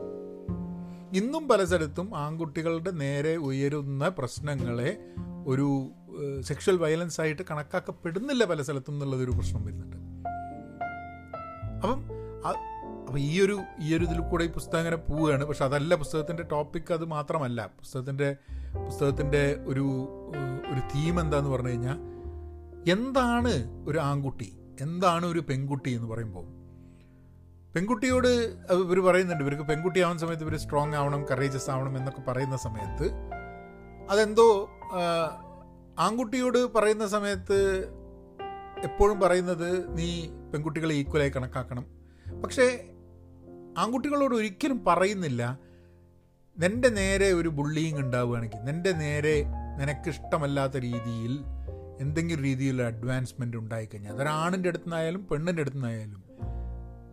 ഇന്നും 1.14 1.48
പല 1.48 1.64
സ്ഥലത്തും 1.64 2.18
ആൺകുട്ടികളുടെ 2.18 2.92
നേരെ 2.92 3.36
ഉയരുന്ന 3.36 4.08
പ്രശ്നങ്ങളെ 4.08 4.98
ഒരു 5.48 5.92
സെക്ഷൽ 6.42 6.78
വയലൻസ് 6.78 7.22
ആയിട്ട് 7.22 7.42
കണക്കാക്കപ്പെടുന്നില്ല 7.52 8.46
പല 8.46 8.62
സ്ഥലത്തും 8.62 8.94
എന്നുള്ളതൊരു 8.94 9.32
പ്രശ്നം 9.32 9.66
വരുന്നുണ്ട്. 9.66 9.98
അപ്പം 11.78 12.00
അപ്പം 13.10 13.20
ഈ 13.20 13.42
ഒരു 13.42 13.56
ഈ 13.80 13.98
ഒരു 13.98 14.04
ഇതിൽ 14.06 14.20
കൂടെ 14.20 14.44
ഈ 14.44 14.48
പുസ്തകം 14.48 14.80
ഇങ്ങനെ 14.80 14.96
പോവുകയാണ്. 14.96 15.44
പക്ഷെ 15.46 15.66
അതല്ല 15.66 15.96
പുസ്തകത്തിന്റെ 15.96 16.44
ടോപ്പിക് 16.44 16.94
അത് 16.94 17.06
മാത്രമല്ല. 17.06 17.60
പുസ്തകത്തിന്റെ 17.80 18.38
പുസ്തകത്തിന്റെ 18.86 19.42
ഒരു 19.66 19.86
ഒരു 20.72 20.80
തീം 20.80 21.22
എന്താന്ന് 21.22 21.50
പറഞ്ഞു 21.50 21.70
കഴിഞ്ഞാൽ 21.70 21.98
എന്താണ് 22.92 23.54
ഒരു 23.90 24.00
ആൺകുട്ടി? 24.00 24.50
എന്താണ് 24.82 25.26
ഒരു 25.26 25.40
പെൺകുട്ടി 25.40 25.92
എന്ന് 25.92 26.10
പറയുമ്പോൾ 26.12 26.46
പെൺകുട്ടിയോട് 27.76 28.28
ഇവർ 28.72 29.00
പറയുന്നുണ്ട് 29.00 29.44
ഇവർക്ക് 29.44 29.64
പെൺകുട്ടി 29.64 30.00
ആവുന്ന 30.00 30.22
സമയത്ത് 30.22 30.44
ഇവർ 30.44 30.58
സ്ട്രോങ് 30.58 30.96
ആവണം 30.96 31.26
കറേജസ് 31.32 31.70
ആവണം 31.70 31.98
എന്നൊക്കെ 31.98 32.22
പറയുന്ന 32.22 32.58
സമയത്ത് 32.58 33.08
അതെന്തോ 34.10 34.70
ആൺകുട്ടിയോട് 36.00 36.74
പറയുന്ന 36.74 37.08
സമയത്ത് 37.08 37.58
എപ്പോഴും 38.84 39.20
പറയുന്നത് 39.20 39.98
നീ 39.98 40.10
പെൺകുട്ടികളെ 40.54 40.96
ഈക്വലായി 40.96 41.30
കണക്കാക്കണം. 41.30 41.86
പക്ഷേ 42.44 42.66
ആൺകുട്ടികളോട് 43.78 44.36
ഒരിക്കലും 44.36 44.86
പറയുന്നില്ല 44.86 45.58
നിന്റെ 46.58 46.90
നേരെ 46.90 47.34
ഒരു 47.34 47.50
ബുള്ളിങ് 47.50 47.98
ഉണ്ടാവുകയാണെങ്കിൽ 47.98 48.58
നിന്റെ 48.58 48.92
നേരെ 48.92 49.44
നിനക്കിഷ്ടമല്ലാത്ത 49.78 50.78
രീതിയിൽ 50.78 51.40
എന്തെങ്കിലും 52.00 52.44
രീതിയിലുള്ള 52.44 52.84
അഡ്വാൻസ്മെന്റ് 52.84 53.58
ഉണ്ടായിക്കഴിഞ്ഞാൽ 53.58 54.14
അതൊരാണിന്റെ 54.14 54.70
അടുത്തുനിന്നായാലും 54.70 55.28
പെണ്ണിന്റെ 55.28 55.62
അടുത്തുനിന്നായാലും 55.62 56.24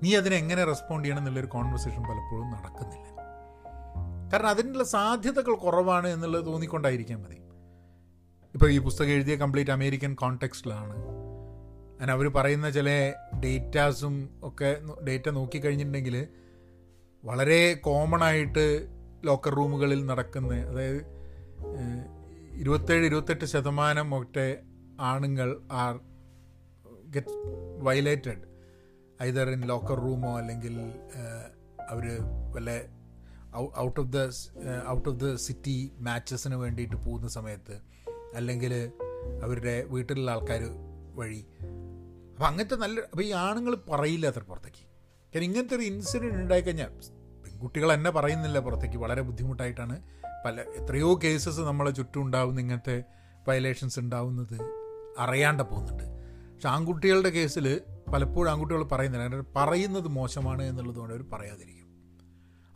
നീ 0.03 0.15
അതിനെങ്ങനെ 0.15 0.65
റെസ്പോണ്ട് 0.65 1.05
ചെയ്യണം 1.05 1.21
എന്നുള്ളൊരു 1.21 1.47
കോൺവെർസേഷൻ 1.47 2.03
പലപ്പോഴും 2.03 2.51
നടക്കുന്നില്ല. 2.51 3.07
കാരണം 4.33 4.49
അതിനുള്ള 4.49 4.85
സാധ്യതകൾ 4.85 5.55
കുറവാണ് 5.55 6.09
എന്നുള്ളത് 6.09 6.47
തോന്നിക്കൊണ്ടായിരിക്കാൻ 6.47 7.23
മതി. 7.23 7.35
ഇപ്പോൾ 8.55 8.71
ഈ 8.71 8.79
പുസ്തകം 8.79 9.11
എഴുതിയ 9.11 9.37
കംപ്ലീറ്റ് 9.37 9.71
അമേരിക്കൻ 9.71 10.15
കോണ്ടെക്സ്റ്റിലാണ് 10.15 10.95
അതിന് 11.97 12.11
അവർ 12.11 12.29
പറയുന്ന 12.29 12.71
ചില 12.71 13.13
ഡേറ്റാസും 13.45 14.41
ഒക്കെ 14.43 14.77
ഡേറ്റ 15.09 15.29
നോക്കിക്കഴിഞ്ഞിട്ടുണ്ടെങ്കിൽ 15.29 16.29
വളരെ 17.27 17.75
കോമൺ 17.87 18.25
ആയിട്ട് 18.25 18.65
ലോക്കർ 19.25 19.55
റൂമുകളിൽ 19.55 20.07
നടക്കുന്ന 20.07 20.55
അതായത് 20.71 21.01
ഇരുപത്തേഴ് 22.55 23.07
ഇരുപത്തെട്ട് 23.07 23.45
ശതമാനം 23.45 24.19
ഒക്കെ 24.19 24.47
ആണുങ്ങൾ 25.01 25.49
are 25.73 25.95
get 27.11 27.35
violated 27.79 28.43
either 29.23 29.51
in 29.51 29.63
locker 29.67 29.99
റൂമോ 29.99 30.39
അല്ലെങ്കിൽ 30.39 30.75
അവർ 31.89 32.05
വല്ല 32.55 32.71
out 33.85 34.01
of 34.01 34.11
the 34.13 34.21
out 34.89 35.09
of 35.09 35.19
the 35.25 35.35
city 35.37 35.77
മാച്ചസിന് 35.99 36.55
വേണ്ടിയിട്ട് 36.55 36.97
പോകുന്ന 36.97 37.29
സമയത്ത് 37.29 37.77
അല്ലെങ്കിൽ 38.35 38.73
അവരുടെ 39.43 39.87
വീട്ടിലുള്ള 39.89 40.31
ആൾക്കാർ 40.31 40.63
വഴി. 41.15 41.43
അപ്പം 42.33 42.47
അങ്ങനത്തെ 42.47 42.77
നല്ല 42.77 43.01
അപ്പോൾ 43.01 43.23
ഈ 43.23 43.31
ആണുങ്ങൾ 43.45 43.75
പറയില്ല 43.91 44.27
അത്ര 44.27 44.43
പുറത്തേക്ക്. 44.43 44.83
കാരണം 45.33 45.45
ഇങ്ങനത്തെ 45.45 45.75
ഒരു 45.77 45.83
ഇൻസിഡന്റ് 45.83 46.39
ഉണ്ടായിക്കഴിഞ്ഞാൽ 46.43 46.91
പെൺകുട്ടികൾ 47.57 47.93
എന്നെ 47.93 48.11
പറയുന്നില്ല 48.11 48.59
പുറത്തേക്ക്. 48.59 48.97
വളരെ 48.97 49.23
ബുദ്ധിമുട്ടായിട്ടാണ് 49.23 50.03
പല 50.47 50.61
എത്രയോ 50.61 51.21
കേസസ് 51.25 51.61
നമ്മളെ 51.61 51.91
ചുറ്റും 51.91 52.23
ഉണ്ടാവുന്ന 52.23 52.61
ഇങ്ങനത്തെ 52.61 53.05
വയലേഷൻസ് 53.49 54.01
ഉണ്ടാവുന്നത് 54.01 54.59
അറിയാണ്ട 55.19 55.61
പോകുന്നുണ്ട്. 55.61 56.05
പക്ഷെ 56.55 56.69
ആൺകുട്ടികളുടെ 56.69 57.29
കേസിൽ 57.29 57.81
പലപ്പോഴും 58.15 58.51
ആൺകുട്ടികൾ 58.51 58.83
പറയുന്നില്ല. 58.83 59.45
പറയുന്നത് 59.57 60.09
മോശമാണ് 60.09 60.63
എന്നുള്ളതുകൊണ്ട് 60.63 61.15
അവർ 61.15 61.25
പറയാതിരിക്കും. 61.33 61.87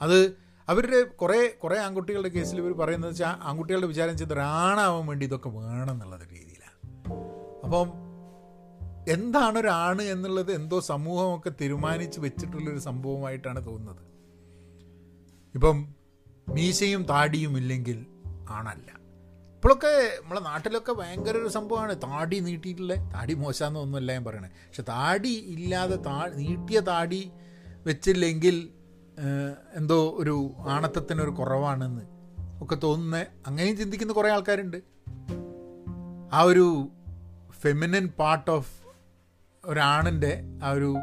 അത് 0.03 0.33
അവരുടെ 0.69 1.03
കുറേ 1.03 1.49
കുറേ 1.49 1.79
ആൺകുട്ടികളുടെ 1.79 2.29
കേസിൽ 2.29 2.57
ഇവർ 2.57 2.73
പറയുന്നത് 2.73 3.11
വെച്ചാൽ 3.11 3.37
ആൺകുട്ടികളുടെ 3.43 3.87
വിചാരം 3.87 4.19
ചെയ്ത് 4.19 4.33
ഒരാണാവാൻ 4.33 5.07
വേണ്ടി 5.07 5.27
ഇതൊക്കെ 5.27 5.49
വേണം 5.49 5.90
എന്നുള്ളത് 5.90 6.21
രീതിയിലാണ്. 6.21 7.05
അപ്പം 7.64 7.93
എന്താണ് 9.09 9.59
ഒരാണ് 9.59 10.03
എന്നുള്ളത് 10.03 10.53
എന്തോ 10.53 10.81
സമൂഹമൊക്കെ 10.81 11.51
തീരുമാനിച്ച് 11.61 12.21
വെച്ചിട്ടുള്ളൊരു 12.21 12.79
സംഭവമായിട്ടാണ് 12.79 13.66
തോന്നുന്നത്. 13.66 14.10
ഇപ്പം 15.55 15.95
മീശയും 16.49 17.03
താടിയും 17.03 17.57
ഇല്ലെങ്കിൽ 17.57 18.07
ആണല്ല. 18.51 18.89
ഇപ്പോഴൊക്കെ 19.55 20.19
നമ്മളെ 20.23 20.41
നാട്ടിലൊക്കെ 20.41 20.93
ഭയങ്കര 20.93 21.37
ഒരു 21.37 21.49
സംഭവമാണ്. 21.49 21.97
താടി 21.97 22.39
നീട്ടിയിട്ടില്ല? 22.39 22.95
താടി 23.11 23.35
മോശമെന്ന് 23.35 23.81
ഒന്നുമല്ല 23.81 24.13
ഞാൻ 24.13 24.25
പറയണേ. 24.25 24.49
പക്ഷെ 24.49 24.83
താടി 24.83 25.29
ഇല്ലാതെ 25.29 25.97
താ 25.97 26.29
നീട്ടിയ 26.35 26.81
താടി 26.81 27.31
വെച്ചില്ലെങ്കിൽ 27.87 28.69
എന്തോ 29.77 30.15
ഒരു 30.17 30.55
ആണത്തത്തിനൊരു 30.69 31.31
കുറവാണെന്ന് 31.31 32.03
ഒക്കെ 32.65 32.75
തോന്നുന്ന 32.75 33.27
അങ്ങനെയും 33.47 33.77
ചിന്തിക്കുന്ന 33.77 34.13
കുറേ 34.13 34.31
ആൾക്കാരുണ്ട്. 34.31 34.77
ആ 36.33 36.41
ഒരു 36.41 36.89
ഫെമിനൻ 37.61 38.07
പാർട്ട് 38.19 38.51
ഓഫ് 38.51 38.73
ഒരാണിന്റെ 39.65 40.43
ആ 40.65 40.71
ഒരു 40.71 40.95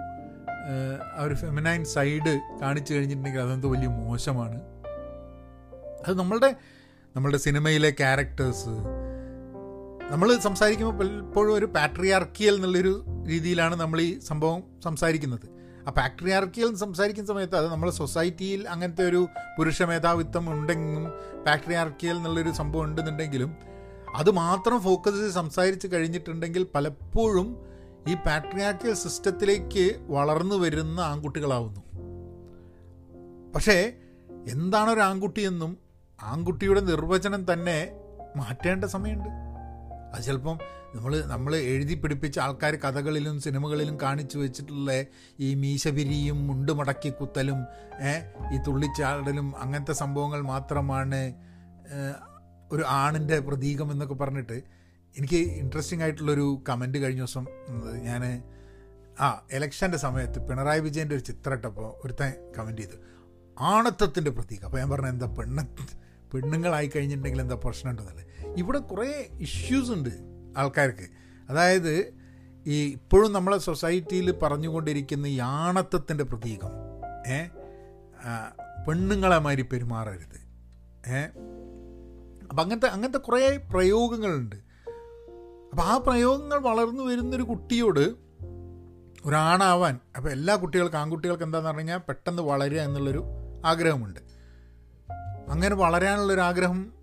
ആ 0.67 1.23
ഒരു 1.23 1.33
ഫെമിനൈൻ 1.33 1.85
സൈഡ് 1.85 2.39
കാണിച്ചു 2.61 2.93
കഴിഞ്ഞിട്ടുണ്ടെങ്കിൽ 2.93 3.41
അതെന്തോ 3.41 3.69
വലിയ 3.69 3.87
മോശമാണ്. 3.87 4.61
അത് 6.07 6.19
നമ്മളുടെ 6.19 6.55
നമ്മളുടെ 7.15 7.37
സിനിമയിലെ 7.37 7.91
ക്യാരക്ടേഴ്സ് 7.91 8.69
നമ്മൾ 10.11 10.37
സംസാരിക്കുമ്പോൾ 10.37 10.97
പലപ്പോഴും 10.97 11.53
ഒരു 11.53 11.65
പാട്രിയാർക്കിയൽ 11.65 12.55
എന്നുള്ളൊരു 12.55 13.05
രീതിയിലാണ് 13.27 13.75
നമ്മൾ 13.75 14.01
ഈ 14.01 14.19
സംഭവം 14.19 14.63
സംസാരിക്കുന്നത്. 14.83 15.47
ആ 15.87 15.89
പാട്രിയാർക്കിയൽ 15.89 16.75
സംസാരിക്കുന്ന 16.75 17.27
സമയത്ത് 17.27 17.55
അത് 17.55 17.71
നമ്മുടെ 17.71 17.91
സൊസൈറ്റിയിൽ 17.91 18.67
അങ്ങനത്തെ 18.67 19.03
ഒരു 19.03 19.27
പുരുഷ 19.57 19.81
മേധാവിത്വം 19.83 20.49
ഉണ്ടെങ്കിലും 20.49 21.05
പാട്രിയാർക്കിയൽ 21.45 22.15
എന്നുള്ളൊരു 22.15 22.49
സംഭവം 22.49 22.83
ഉണ്ടെന്നുണ്ടെങ്കിലും 22.83 23.57
അത് 24.15 24.29
മാത്രം 24.31 24.81
ഫോക്കസ് 24.81 25.15
ചെയ്ത് 25.15 25.31
സംസാരിച്ച് 25.31 25.87
കഴിഞ്ഞിട്ടുണ്ടെങ്കിൽ 25.93 26.67
പലപ്പോഴും 26.75 27.66
ഈ 28.07 28.13
പാട്രിയാർക്കൽ 28.15 28.93
സിസ്റ്റത്തിലേക്ക് 28.93 29.85
വളർന്നു 30.07 30.55
വരുന്ന 30.55 30.99
ആൺകുട്ടികളാവുന്നു. 30.99 31.81
പക്ഷേ 33.55 33.77
എന്താണ് 34.51 34.89
ഒരു 34.91 34.99
ആൺകുട്ടിയെന്നും 34.99 35.77
ആൺകുട്ടിയുടെ 36.19 36.81
നിർവചനം 36.81 37.53
തന്നെ 37.53 37.77
മാറ്റേണ്ട 38.35 38.85
സമയമുണ്ട്. 38.85 39.29
അത് 40.15 40.23
ചിലപ്പം 40.23 40.57
നമ്മൾ 40.95 41.21
നമ്മൾ 41.21 41.55
എഴുതി 41.55 41.93
പിടിപ്പിച്ച 41.93 42.39
ആൾക്കാർ 42.39 42.75
കഥകളിലും 42.75 43.41
സിനിമകളിലും 43.41 43.95
കാണിച്ചു 44.01 44.37
വെച്ചിട്ടുള്ള 44.37 44.91
ഈ 45.39 45.55
മീശപിരിയും 45.55 46.47
മുണ്ട് 46.47 46.71
മടക്കി 46.71 47.09
കുത്തലും 47.09 47.59
ഈ 48.53 48.57
തുള്ളിച്ചാടലും 48.67 49.53
അങ്ങനത്തെ 49.57 49.93
സംഭവങ്ങൾ 49.93 50.41
മാത്രമാണ് 50.41 51.21
ഒരു 52.71 52.83
ആണിന്റെ 52.87 53.39
പ്രതീകം 53.39 53.91
എന്നൊക്കെ 53.91 54.13
പറഞ്ഞിട്ട് 54.13 54.76
എനിക്ക് 55.17 55.39
ഇൻട്രസ്റ്റിംഗ് 55.61 56.03
ആയിട്ടുള്ളൊരു 56.03 56.61
കമന്റ് 56.69 56.97
കഴിഞ്ഞ 57.03 57.21
ദിവസം 57.21 57.45
ഞാൻ 58.03 58.23
ആ 59.19 59.27
എലക്ഷന്റെ 59.51 59.97
സമയത്ത് 59.97 60.39
പിണറായി 60.47 60.79
വിജയന്റെ 60.79 61.15
ഒരു 61.15 61.23
ചിത്രം 61.23 61.53
ഇട്ടപ്പോൾ 61.53 61.87
ഒരുത്തൻ 62.03 62.31
കമന്റ് 62.57 62.81
ചെയ്തു. 62.81 62.97
ആണത്വത്തിന്റെ 63.57 64.31
പ്രതീകം 64.31 64.65
അപ്പോൾ 64.65 64.77
ഞാൻ 64.77 64.89
പറഞ്ഞു 64.89 65.09
എന്താ 65.09 65.25
പെണ്ണ 65.37 65.59
പെണ്ണുങ്ങളായി 66.33 66.87
കഴിഞ്ഞിട്ടുണ്ടെങ്കിൽ 66.95 67.41
എന്താ 67.41 67.55
പ്രശ്നം 67.65 67.89
ഉണ്ടെന്നല്ലേ 67.91 68.25
ഇവിടെ 68.57 68.79
കുറേ 68.91 69.07
ഇഷ്യൂസ് 69.39 69.91
ഉണ്ട് 69.91 70.13
ആൾക്കാർക്ക്. 70.57 71.07
അതായത് 71.49 71.93
ഈ 72.65 72.77
ഇപ്പോഴും 72.93 73.31
നമ്മളെ 73.31 73.57
സൊസൈറ്റിയിൽ 73.67 74.31
പറഞ്ഞുകൊണ്ടിരിക്കുന്ന 74.43 75.27
ഈ 75.27 75.37
ആണത്വത്തിന്റെ 75.59 76.23
പ്രതീകം 76.23 76.73
ഏ 77.27 77.39
പെണ്ണുങ്ങളെ 78.87 79.39
മാതിരി 79.39 79.61
പെരുമാറരുത് 79.61 80.39
ഏ. 81.09 81.21
അപ്പം 82.49 82.61
അങ്ങനത്തെ 82.63 82.87
അങ്ങനത്തെ 82.87 83.17
കുറേ 83.17 83.39
പ്രയോഗങ്ങളുണ്ട്. 83.71 84.57
അപ്പം 85.77 85.89
ആ 85.89 85.97
പ്രയോഗങ്ങൾ 85.97 86.57
വളർന്നു 86.57 87.03
വരുന്നൊരു 87.03 87.43
കുട്ടിയോട് 87.43 88.15
ഒരാണാവാൻ 89.25 89.99
അപ്പോൾ 90.17 90.29
എല്ലാ 90.29 90.55
കുട്ടികൾക്കും 90.55 90.97
ആൺകുട്ടികൾക്ക് 90.97 91.43
എന്താണെന്ന് 91.43 91.67
പറഞ്ഞു 91.67 91.79
കഴിഞ്ഞാൽ 91.79 91.97
പെട്ടെന്ന് 91.97 92.43
വളരുക 92.43 92.77
എന്നുള്ളൊരു 92.77 93.23
ആഗ്രഹമുണ്ട്. 93.65 94.19
അങ്ങനെ 95.49 95.75
വളരാനുള്ളൊരു 95.75 96.41
ആഗ്രഹം 96.41 96.93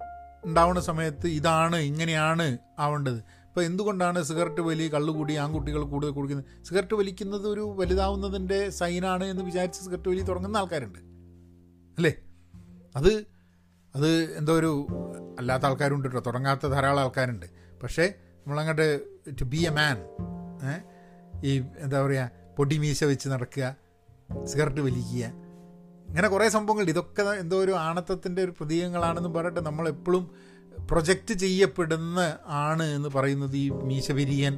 ഉണ്ടാവുന്ന 0.45 0.81
സമയത്ത് 0.81 1.27
ഇതാണ് 1.27 1.77
ഇങ്ങനെയാണ് 1.77 2.59
ആവേണ്ടത്. 2.79 3.15
ഇപ്പോൾ 3.15 3.63
എന്തുകൊണ്ടാണ് 3.63 4.23
സിഗരറ്റ് 4.23 4.61
വലി 4.61 4.89
കള്ളുകൂടി 4.89 5.35
ആൺകുട്ടികൾ 5.35 5.83
കൂടുതൽ 5.83 6.11
കുടിക്കുന്നത്? 6.11 6.65
സിഗരറ്റ് 6.65 6.95
വലിക്കുന്നത് 6.95 7.49
ഒരു 7.49 7.75
വലുതാവുന്നതിന്റെ 7.77 8.71
സൈനാണ് 8.71 9.25
എന്ന് 9.25 9.43
വിചാരിച്ച് 9.43 9.85
സിഗരറ്റ് 9.85 10.09
വലി 10.09 10.23
തുടങ്ങുന്ന 10.23 10.57
ആൾക്കാരുണ്ട്. 10.57 10.99
അല്ലേ? 11.97 12.15
അത് 12.97 13.27
അത് 13.95 14.37
എന്തോ 14.39 14.53
ഒരു 14.53 14.87
അല്ലാത്ത 15.39 15.65
ആൾക്കാരുണ്ട് 15.65 16.09
കേട്ടോ 16.09 16.21
തുടങ്ങാത്ത 16.27 16.67
ധാരാളം 16.67 17.01
ആൾക്കാരുണ്ട്. 17.01 17.47
പക്ഷേ 17.83 18.13
നമ്മളങ്ങോട്ട് 18.47 18.87
ടു 19.41 19.45
ബി 19.45 19.61
എ 19.67 19.71
മാൻ 19.71 19.99
ഈ 21.45 21.53
എന്താ 21.79 22.07
പറയുക 22.07 22.31
പൊടി 22.59 22.77
മീശ 22.79 23.05
വെച്ച് 23.05 23.29
നടക്കുക 23.29 23.77
സിഗരറ്റ് 24.45 24.81
വലിക്കുക 24.81 25.25
ഇങ്ങനെ 26.09 26.29
കുറേ 26.29 26.49
സംഭവങ്ങളുണ്ട്. 26.49 26.93
ഇതൊക്കെ 26.93 27.23
എന്തോ 27.23 27.57
ഒരു 27.57 27.73
ആണത്തത്തിന്റെ 27.73 28.41
ഒരു 28.43 28.51
പ്രതീകങ്ങളാണെന്ന് 28.51 29.29
പറഞ്ഞിട്ട് 29.29 29.61
നമ്മളെപ്പോഴും 29.61 30.25
പ്രൊജക്റ്റ് 30.91 31.35
ചെയ്യപ്പെടുന്ന 31.35 32.21
ആണ് 32.49 32.83
എന്ന് 32.83 33.09
പറയുന്നത് 33.09 33.57
ഈ 33.57 33.69
മീശ 33.69 34.13
വിരിയൻ 34.13 34.55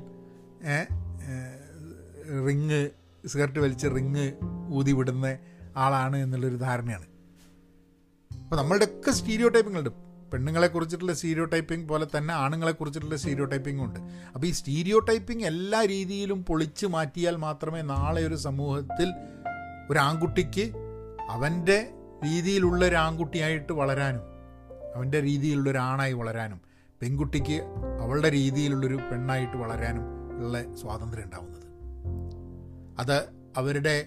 റിങ് 2.49 2.81
സിഗരറ്റ് 3.29 3.59
വലിച്ച് 3.59 3.87
റിങ് 3.97 4.27
ഊതി 4.73 4.93
വിടുന്ന 4.93 5.27
ആളാണ് 5.77 6.17
എന്നുള്ളൊരു 6.17 6.57
ധാരണയാണ്. 6.57 7.07
അപ്പോൾ 8.43 8.57
നമ്മളുടെയൊക്കെ 8.57 9.11
സ്റ്റീരിയോ 9.11 9.49
ടൈപ്പിംഗ് 9.49 9.79
പെണ്ണുങ്ങളെ 10.33 10.67
കുറിച്ചിട്ടുള്ള 10.67 11.13
സ്റ്റീരിയോ 11.13 11.45
ടൈപ്പിംഗ് 11.45 11.89
പോലെ 11.89 12.07
തന്നെ 12.17 12.35
ആണുങ്ങളെ 12.35 12.73
കുറിച്ചിട്ടുള്ള 12.73 13.17
സ്റ്റീരിയോ 13.17 13.45
ടൈപ്പിംഗ് 13.45 13.83
ഉണ്ട്. 13.83 14.01
അപ്പോൾ 14.35 14.47
ഈ 14.47 14.51
സ്റ്റീരിയോ 14.51 14.99
ടൈപ്പിംഗ് 14.99 15.47
എല്ലാ 15.47 15.85
രീതിയിലും 15.85 16.45
പൊളിച്ചു 16.45 16.87
മാറ്റിയാൽ 16.87 17.37
മാത്രമേ 17.37 17.83
നാളെ 17.83 18.27
ഒരു 18.27 18.35
സമൂഹത്തിൽ 18.35 19.13
ഒരു 19.91 19.99
ആൺകുട്ടിക്ക് 19.99 20.73
അവന്റെ 21.31 21.91
രീതിയിലുള്ള 22.25 22.85
ഒരു 22.87 22.95
ആൺകുട്ടിയായിട്ട് 22.95 23.73
വളരാനും 23.73 24.23
അവന്റെ 24.97 25.21
രീതിയിലുള്ള 25.21 25.71
ഒരു 25.71 25.79
ആണായി 25.79 26.13
വളരാനും 26.13 26.61
പെൺകുട്ടിക്ക് 27.03 27.63
അവളുടെ 28.03 28.31
രീതിയിലുള്ളൊരു 28.31 28.95
പെണ്ണായിട്ട് 28.95 29.57
വളരാനും 29.57 30.05
ഉള്ള 30.39 30.75
സ്വാതന്ത്ര്യം 30.75 31.25
ഉണ്ടാവുന്നത്. 31.25 31.67
അത് 32.99 33.29
അവരുടെ 33.57 34.07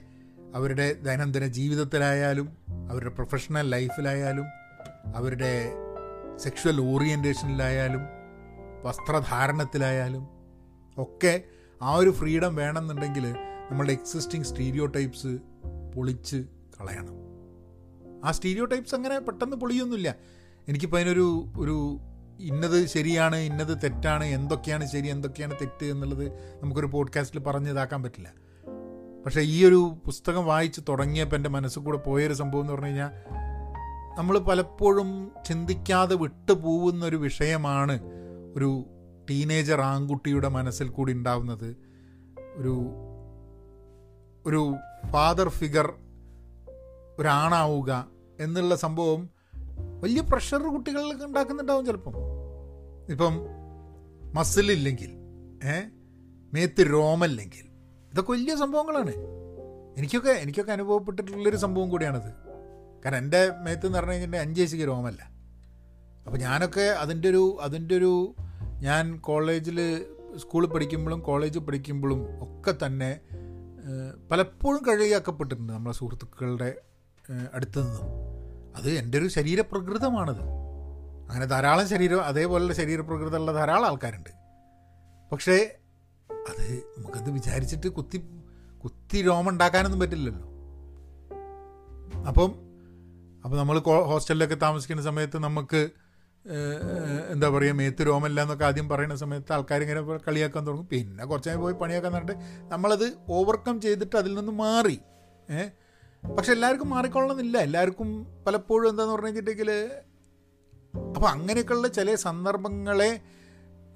അവരുടെ 0.55 0.93
ദൈനംദിന 0.93 1.47
ജീവിതത്തിലായാലും 1.47 2.57
അവരുടെ 2.89 3.09
പ്രൊഫഷണൽ 3.09 3.69
ലൈഫിലായാലും 3.69 4.45
അവരുടെ 5.15 5.71
സെക്ഷൽ 6.39 6.81
ഓറിയന്റേഷനിലായാലും 6.81 8.01
വസ്ത്രധാരണത്തിലായാലും 8.83 10.27
ഒക്കെ 10.97 11.43
ആ 11.81 11.95
ഒരു 11.95 12.09
ഫ്രീഡം 12.09 12.55
വേണമെന്നുണ്ടെങ്കിൽ 12.55 13.35
നമ്മളുടെ 13.71 13.91
എക്സിസ്റ്റിംഗ് 13.91 14.45
സ്റ്റീരിയോ 14.45 14.85
ടൈപ്സ് 14.85 15.27
പൊളിച്ച് 15.95 16.37
കളയണം. 16.79 17.13
ആ 18.25 18.31
സ്റ്റീരിയോ 18.31 18.65
ടൈപ്സ് 18.65 18.95
അങ്ങനെ 18.95 19.19
പെട്ടെന്ന് 19.19 19.57
പൊളിയൊന്നുമില്ല. 19.57 20.15
എനിക്കിപ്പോൾ 20.67 20.97
അതിനൊരു 20.97 21.45
ഒരു 21.57 21.99
ഇന്നത് 22.39 22.85
ശരിയാണ് 22.85 23.35
ഇന്നത് 23.35 23.77
തെറ്റാണ് 23.83 24.23
എന്തൊക്കെയാണ് 24.23 24.87
ശരി 24.87 25.07
എന്തൊക്കെയാണ് 25.07 25.55
തെറ്റ് 25.55 25.85
എന്നുള്ളത് 25.85 26.31
നമുക്കൊരു 26.63 26.87
പോഡ്കാസ്റ്റിൽ 26.87 27.39
പറഞ്ഞ് 27.39 27.69
ഇതാക്കാൻ 27.69 28.03
പറ്റില്ല. 28.03 28.33
പക്ഷേ 29.25 29.41
ഈ 29.41 29.65
ഒരു 29.65 29.97
പുസ്തകം 30.05 30.45
വായിച്ച് 30.45 30.81
തുടങ്ങിയപ്പോൾ 30.89 31.35
എന്റെ 31.35 31.49
മനസ്സിൽ 31.49 31.79
കൂടെ 31.79 31.97
പോയൊരു 31.97 32.33
സംഭവം 32.33 32.61
എന്ന് 32.61 32.73
പറഞ്ഞു 32.73 32.85
കഴിഞ്ഞാൽ 32.85 33.11
നമ്മൾ 34.19 34.39
പലപ്പോഴും 34.39 35.31
ചിന്തിക്കാതെ 35.45 36.15
വിട്ടുപോകുന്ന 36.15 37.05
ഒരു 37.05 37.15
വിഷയമാണ് 37.15 38.01
ഒരു 38.55 38.85
ടീനേജർ 39.29 39.81
ആൺകുട്ടിയുടെ 39.81 40.47
മനസ്സിൽ 40.47 40.89
കൂടി 40.89 41.13
ഉണ്ടാവുന്നത്. 41.13 41.77
ഒരു 42.55 42.89
ഒരു 44.45 44.75
ഫാദർ 45.09 45.49
ഫിഗർ 45.49 45.93
ഒരാണാവുക 47.19 48.07
എന്നുള്ള 48.39 48.75
സംഭവം 48.75 49.29
വലിയ 49.99 50.21
പ്രഷർ 50.21 50.63
കുട്ടികളിൽ 50.63 51.25
ഉണ്ടാക്കുന്നുണ്ടാവും 51.25 51.85
ചിലപ്പം. 51.85 52.13
ഇപ്പം 53.09 53.39
മസിലില്ലെങ്കിൽ 54.33 55.11
ഏ 55.67 55.81
മേത്ത് 56.53 56.81
രോമല്ലെങ്കിൽ 56.81 57.65
ഇതൊക്കെ 58.13 58.31
വലിയ 58.31 58.55
സംഭവങ്ങളാണ്. 58.55 59.13
എനിക്കൊക്കെ 59.97 60.29
എനിക്കൊക്കെ 60.29 60.71
അനുഭവപ്പെട്ടിട്ടുള്ളൊരു 60.71 61.57
സംഭവം 61.57 61.89
കൂടിയാണിത്. 61.89 62.48
കാരണം 63.05 63.17
എന്റെ 63.17 63.51
മേത്ത് 63.63 63.85
എന്ന് 63.85 63.97
പറഞ്ഞു 63.97 64.11
കഴിഞ്ഞിട്ടുണ്ടെങ്കിൽ 64.11 64.47
അഞ്ച് 64.47 64.61
വയസ്സിക്ക് 64.61 64.85
രോമല്ല 64.85 65.29
അപ്പോൾ 66.25 66.37
ഞാനൊക്കെ 66.37 66.81
അതിന്റെ 66.81 67.29
ഒരു 67.29 67.57
അതിന്റെ 67.61 67.97
ഒരു 67.97 68.35
ഞാൻ 68.79 69.17
കോളേജിൽ 69.17 70.05
സ്കൂളിൽ 70.37 70.67
പഠിക്കുമ്പോഴും 70.67 71.19
കോളേജിൽ 71.19 71.59
പഠിക്കുമ്പോഴും 71.59 72.25
ഒക്കെ 72.43 72.85
തന്നെ 72.85 73.19
പലപ്പോഴും 74.31 74.83
കഴിയാക്കപ്പെട്ടിട്ടുണ്ട് 74.85 75.73
നമ്മളെ 75.73 75.95
സുഹൃത്തുക്കളുടെ 75.95 76.81
അടുത്ത് 77.53 77.81
നിന്നും. 77.81 78.01
അത് 78.75 78.89
എന്റെ 78.89 79.17
ഒരു 79.17 79.27
ശരീരപ്രകൃതമാണത്. 79.27 80.41
അങ്ങനെ 81.29 81.45
ധാരാളം 81.45 81.87
ശരീരം 81.87 82.21
അതേപോലുള്ള 82.23 82.73
ശരീരപ്രകൃതമുള്ള 82.73 83.51
ധാരാളം 83.51 83.85
ആൾക്കാരുണ്ട്. 83.85 84.29
പക്ഷേ 85.31 85.75
അത് 86.31 86.83
നമുക്കത് 86.97 87.29
വിചാരിച്ചിട്ട് 87.29 87.87
കുത്തി 87.87 88.29
കുത്തി 88.83 89.21
രോമം 89.21 89.49
ഉണ്ടാക്കാനൊന്നും 89.49 89.99
പറ്റില്ലല്ലോ. 89.99 90.49
അപ്പം 92.27 92.68
അപ്പോൾ 93.43 93.57
നമ്മൾ 93.61 93.77
ഹോസ്റ്റലിലൊക്കെ 94.11 94.57
താമസിക്കുന്ന 94.65 95.03
സമയത്ത് 95.09 95.37
നമുക്ക് 95.47 95.81
എന്താ 97.33 97.47
പറയുക 97.53 97.75
മേത്ത് 97.79 98.01
രോമല്ല 98.09 98.39
എന്നൊക്കെ 98.45 98.65
ആദ്യം 98.67 98.87
പറയുന്ന 98.91 99.15
സമയത്ത് 99.21 99.51
ആൾക്കാർ 99.55 99.81
ഇങ്ങനെ 99.85 100.01
കളിയാക്കാൻ 100.27 100.61
തുടങ്ങും. 100.67 100.87
പിന്നെ 100.93 101.23
കുറച്ചായി 101.31 101.57
പോയി 101.63 101.75
പണിയാക്കാൻ 101.81 102.11
പറഞ്ഞിട്ട് 102.15 102.35
നമ്മളത് 102.73 103.05
ഓവർകം 103.37 103.75
ചെയ്തിട്ട് 103.85 104.15
അതിൽ 104.21 104.33
നിന്ന് 104.39 104.53
മാറി. 104.63 104.97
പക്ഷെ 106.23 106.51
എല്ലാവർക്കും 106.55 106.89
മാറിക്കൊള്ളണമെന്നില്ല. 106.95 107.57
എല്ലാവർക്കും 107.67 108.09
പലപ്പോഴും 108.47 108.87
എന്താന്ന് 108.91 109.13
പറഞ്ഞു 109.15 109.29
വെച്ചിട്ടുണ്ടെങ്കിൽ 109.31 109.71
അപ്പോൾ 111.15 111.29
അങ്ങനെയൊക്കെയുള്ള 111.35 111.87
ചില 111.97 112.15
സന്ദർഭങ്ങളെ 112.27 113.11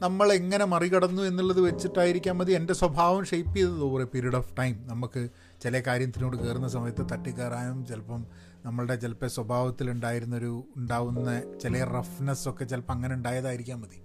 നമ്മൾ 0.02 0.28
എങ്ങനെ 0.40 0.66
മറികടന്നു 0.74 1.22
എന്നുള്ളത് 1.30 1.62
വെച്ചിട്ടായിരിക്കാം 1.68 2.38
മതി. 2.38 2.52
എന്റെ 2.60 2.74
സ്വഭാവം 2.80 3.22
ഷെയ്പ്പ് 3.32 3.56
ചെയ്തത് 3.58 3.84
over 3.88 4.02
a 4.02 4.08
period 4.14 4.38
of 4.40 4.52
time 4.60 4.76
നമുക്ക് 4.92 5.22
ചില 5.64 5.80
കാര്യത്തിനോട് 5.88 6.36
കയറുന്ന 6.42 6.70
സമയത്ത് 6.76 7.04
തട്ടിക്കയറാനും 7.12 7.80
ചിലപ്പം 7.92 8.24
നമ്മളുടെ 8.66 8.96
ചിലപ്പോൾ 8.96 9.28
സ്വഭാവത്തിലുണ്ടായിരുന്നൊരു 9.28 10.64
ഉണ്ടാവുന്ന 10.78 11.60
ചില 11.60 11.84
റഫ്നെസ് 11.84 12.50
ഒക്കെ 12.50 12.66
ചിലപ്പോൾ 12.66 12.94
അങ്ങനെ 12.94 13.16
ഉണ്ടായതായിരിക്കാം 13.16 13.82
മതി. 13.82 14.02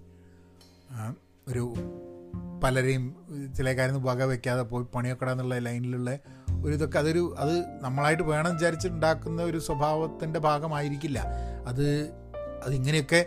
ഒരു 1.47 1.73
പലരെയും 2.63 3.15
ചില 3.57 3.75
കാര്യം 3.75 4.03
വക 4.03 4.23
വയ്ക്കാതെ 4.23 4.61
പോയി 4.61 4.85
പണിയൊക്കെ 4.95 5.25
എന്നുള്ള 5.25 5.57
ലൈനിലുള്ള 5.57 6.19
ഒരു 6.65 6.73
ഇതൊക്കെ 6.73 6.99
അതൊരു 6.99 7.35
അത് 7.37 7.53
നമ്മളായിട്ട് 7.81 8.23
വേണം 8.23 8.53
വിചാരിച്ചിട്ടുണ്ടാക്കുന്ന 8.53 9.41
ഒരു 9.41 9.59
സ്വഭാവത്തിന്റെ 9.59 10.39
ഭാഗമായിരിക്കില്ല. 10.39 11.25
അത് 11.67 12.09
അതിങ്ങനെയൊക്കെ 12.65 13.25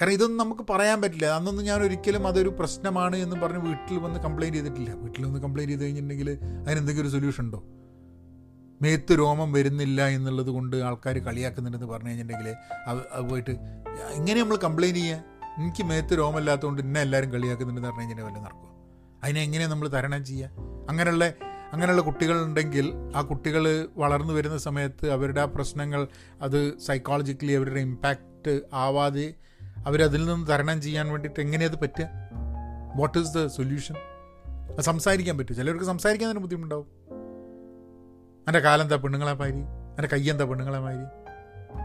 കാരണം 0.00 0.12
ഇതൊന്നും 0.12 0.38
നമുക്ക് 0.38 0.62
പറയാൻ 0.70 1.02
പറ്റില്ല. 1.02 1.26
അന്നൊന്നും 1.26 1.64
ഞാൻ 1.64 1.82
ഒരിക്കലും 1.82 2.26
അതൊരു 2.26 2.48
പ്രശ്നമാണ് 2.48 3.16
എന്ന് 3.16 3.36
പറഞ്ഞ് 3.36 3.58
വീട്ടിൽ 3.58 3.98
വന്ന് 3.98 4.20
കംപ്ലയിന്റ് 4.20 4.58
ചെയ്തിട്ടില്ല. 4.58 4.92
വീട്ടിൽ 4.92 5.24
വന്ന് 5.26 5.40
കംപ്ലയിന്റ് 5.40 5.72
ചെയ്ത് 5.72 5.84
കഴിഞ്ഞിട്ടുണ്ടെങ്കിൽ 5.84 6.30
അതിനെന്തെങ്കിലും 6.66 7.06
ഒരു 7.06 7.12
സൊല്യൂഷൻ 7.12 7.44
ഉണ്ടോ? 7.44 7.64
മേത്ത് 8.82 9.18
രോമം 9.18 9.52
വരുന്നില്ല 9.52 10.08
എന്നുള്ളത് 10.08 10.46
കൊണ്ട് 10.46 10.76
ആൾക്കാർ 10.76 11.18
കളിയാക്കുന്നുണ്ടെന്ന് 11.18 11.86
പറഞ്ഞു 11.86 12.08
കഴിഞ്ഞിട്ടുണ്ടെങ്കിൽ 12.08 12.54
അത് 12.86 13.20
പോയിട്ട് 13.20 13.50
ഇങ്ങനെ 14.14 14.40
നമ്മൾ 14.42 14.56
കംപ്ലയിന്റ് 14.56 15.00
ചെയ്യുക 15.00 15.24
എനിക്ക് 15.58 15.84
മേത്ത് 15.84 16.18
രോമമില്ലാത്തതുകൊണ്ട് 16.18 16.82
ഇന്നെ 16.82 17.00
എല്ലാവരും 17.00 17.32
കളിയാക്കുന്നുണ്ടെന്ന് 17.32 17.88
പറഞ്ഞു 17.88 18.00
കഴിഞ്ഞിട്ടുണ്ടെങ്കിൽ 18.00 18.48
വല്ല 18.48 18.62
അതിനെ 19.24 19.42
എങ്ങനെ 19.42 19.66
നമ്മൾ 19.66 19.88
തരണം 19.88 20.24
ചെയ്യുക 20.24 20.50
അങ്ങനെയുള്ള 20.88 21.32
അങ്ങനെയുള്ള 21.72 22.02
കുട്ടികളുണ്ടെങ്കിൽ 22.02 22.92
ആ 23.16 23.20
കുട്ടികൾ 23.22 23.88
വളർന്നു 23.96 24.34
വരുന്ന 24.34 24.58
സമയത്ത് 24.58 25.10
അവരുടെ 25.10 25.40
ആ 25.40 25.44
പ്രശ്നങ്ങൾ 25.44 26.08
അത് 26.40 26.78
സൈക്കോളജിക്കലി 26.78 27.52
അവരുടെ 27.52 27.80
ഇമ്പാക്റ്റ് 27.80 28.60
ആവാതെ 28.72 29.34
അവരതിൽ 29.86 30.24
നിന്ന് 30.24 30.46
തരണം 30.46 30.82
ചെയ്യാൻ 30.82 31.08
വേണ്ടിയിട്ട് 31.08 31.40
എങ്ങനെയത് 31.40 31.80
പറ്റുക? 31.80 32.08
വാട്ട് 32.96 33.18
ഈസ് 33.18 33.38
ദ 33.38 33.46
സൊല്യൂഷൻ 33.46 33.94
സംസാരിക്കാൻ 34.80 35.38
പറ്റും. 35.38 35.56
ചിലർക്ക് 35.56 35.84
സംസാരിക്കാൻ 35.84 36.30
തന്നെ 36.30 36.40
ബുദ്ധിമുട്ടുണ്ടാവും. 36.40 36.86
എന്റെ 38.48 38.60
കാലെന്താ 38.60 38.96
പെണ്ണുങ്ങളെ 38.96 39.32
മാതിരി? 39.32 39.60
എന്റെ 39.96 40.08
കയ്യെന്താ 40.12 40.44
പെണ്ണുങ്ങളെ 40.44 40.78
മാതിരി? 40.78 41.06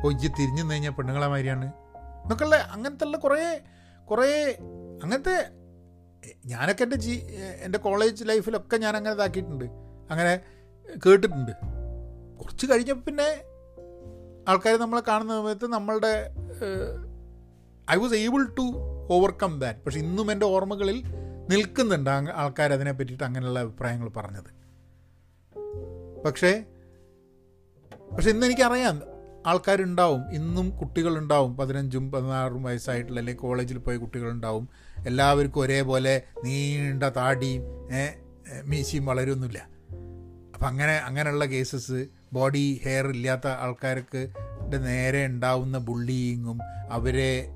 ഒജ്ജി 0.07 0.27
തിരിഞ്ഞു 0.27 0.71
കഴിഞ്ഞാൽ 0.71 0.91
പെണ്ണുങ്ങളെ 0.91 1.27
മാതിരിയാണ്. 1.27 1.65
എന്നൊക്കെയുള്ള 2.23 2.55
അങ്ങനത്തെ 2.55 3.05
ഉള്ള 3.05 3.17
കുറേ 3.17 3.61
കുറേ 4.05 4.57
അങ്ങനത്തെ 5.03 5.49
ഞാനൊക്കെ 6.45 6.83
എന്റെ 6.83 6.95
ജീ 6.95 7.13
എന്റെ 7.61 7.79
കോളേജ് 7.79 8.29
ലൈഫിലൊക്കെ 8.29 8.77
ഞാൻ 8.77 8.95
അങ്ങനെ 8.97 9.15
ഇതാക്കിയിട്ടുണ്ട്. 9.15 9.65
അങ്ങനെ 10.11 10.41
കേട്ടിട്ടുണ്ട്. 11.05 11.51
കുറച്ച് 12.39 12.65
കഴിഞ്ഞപ്പോൾ 12.65 13.03
പിന്നെ 13.03 13.43
ആൾക്കാർ 14.47 14.77
നമ്മളെ 14.77 15.01
കാണുന്ന 15.07 15.41
സമയത്ത് 15.41 15.67
നമ്മളുടെ 15.67 16.35
I 17.91 17.97
was 17.97 18.13
able 18.13 18.43
to 18.43 18.65
overcome 19.11 19.59
that 19.59 19.79
പക്ഷെ 19.79 19.99
ഇന്നും 19.99 20.31
എന്റെ 20.31 20.45
ഓർമ്മകളിൽ 20.45 21.03
നിൽക്കുന്നുണ്ട് 21.49 22.09
ആൾക്കാർ 22.09 22.73
അതിനെ 22.73 22.91
പറ്റിയിട്ട് 22.91 23.23
അങ്ങനെയുള്ള 23.23 23.59
അഭിപ്രായങ്ങൾ 23.59 24.09
പറഞ്ഞത്. 24.09 24.58
പക്ഷേ 26.25 26.63
പക്ഷെ 28.15 28.29
ഇന്ന് 28.29 28.45
എനിക്കറിയാം 28.45 29.01
ആൾക്കാരുണ്ടാവും 29.47 30.33
ഇന്നും 30.33 30.77
കുട്ടികളുണ്ടാവും 30.77 31.57
പതിനഞ്ചും 31.57 32.11
പതിനാറും 32.11 32.63
വയസ്സായിട്ടുള്ള 32.63 33.19
അല്ലെങ്കിൽ 33.19 33.41
കോളേജിൽ 33.41 33.77
പോയ 33.77 33.97
കുട്ടികളുണ്ടാവും. 33.97 34.69
എല്ലാവർക്കും 35.07 35.61
ഒരേപോലെ 35.61 36.21
നീണ്ട 36.43 37.03
താടിയും 37.03 37.63
മീശിയും 38.65 39.05
വളരൊന്നുമില്ല. 39.05 39.67
അപ്പം 40.55 40.67
അങ്ങനെ 40.67 40.97
അങ്ങനെയുള്ള 40.97 41.45
കേസസ് 41.45 42.07
ബോഡി 42.33 42.81
ഹെയർ 42.83 43.07
ഇല്ലാത്ത 43.07 43.47
ആൾക്കാർക്ക് 43.47 44.27
നേരെ 44.73 45.25
ഉണ്ടാവുന്ന 45.25 45.77
ബുള്ളിയിങ്ങും 45.77 46.59
അവരെ 46.91 47.47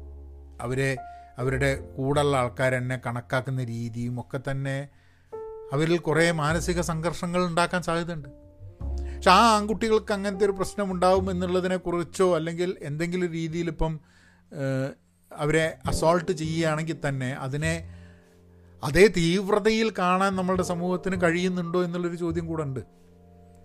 അവരെ 0.61 0.97
അവരുടെ 1.37 1.75
കൂടുള്ള 1.75 2.37
ആൾക്കാരെന്നെ 2.37 2.99
കണക്കാക്കുന്ന 3.05 3.63
രീതിയും 3.63 4.19
ഒക്കെ 4.19 4.39
തന്നെ 4.51 4.87
അവരിൽ 5.73 5.97
കുറേ 5.97 6.31
മാനസിക 6.31 6.81
സംഘർഷങ്ങൾ 6.81 7.45
ഉണ്ടാക്കാൻ 7.45 7.81
സാധ്യതയുണ്ട്. 7.81 8.42
പക്ഷെ 9.23 9.31
ആ 9.31 9.55
ആൺകുട്ടികൾക്ക് 9.55 10.13
അങ്ങനത്തെ 10.13 10.45
ഒരു 10.45 10.51
പ്രശ്നം 10.51 10.91
ഉണ്ടാവും 10.91 11.31
എന്നുള്ളതിനെക്കുറിച്ചോ 11.31 12.35
അല്ലെങ്കിൽ 12.35 12.77
എന്തെങ്കിലും 12.81 13.31
രീതിയിൽ 13.31 13.67
ഇപ്പം 13.67 13.99
അവരെ 15.31 15.77
അസോൾട്ട് 15.85 16.31
ചെയ്യുകയാണെങ്കിൽ 16.31 16.97
തന്നെ 17.07 17.33
അതിനെ 17.33 17.89
അതേ 18.83 19.07
തീവ്രതയിൽ 19.07 19.93
കാണാൻ 19.99 20.35
നമ്മളുടെ 20.35 20.63
സമൂഹത്തിന് 20.63 21.21
കഴിയുന്നുണ്ടോ 21.21 21.83
എന്നുള്ളൊരു 21.83 22.15
ചോദ്യം 22.15 22.47
കൂടെ 22.47 22.63
ഉണ്ട്. 22.63 22.79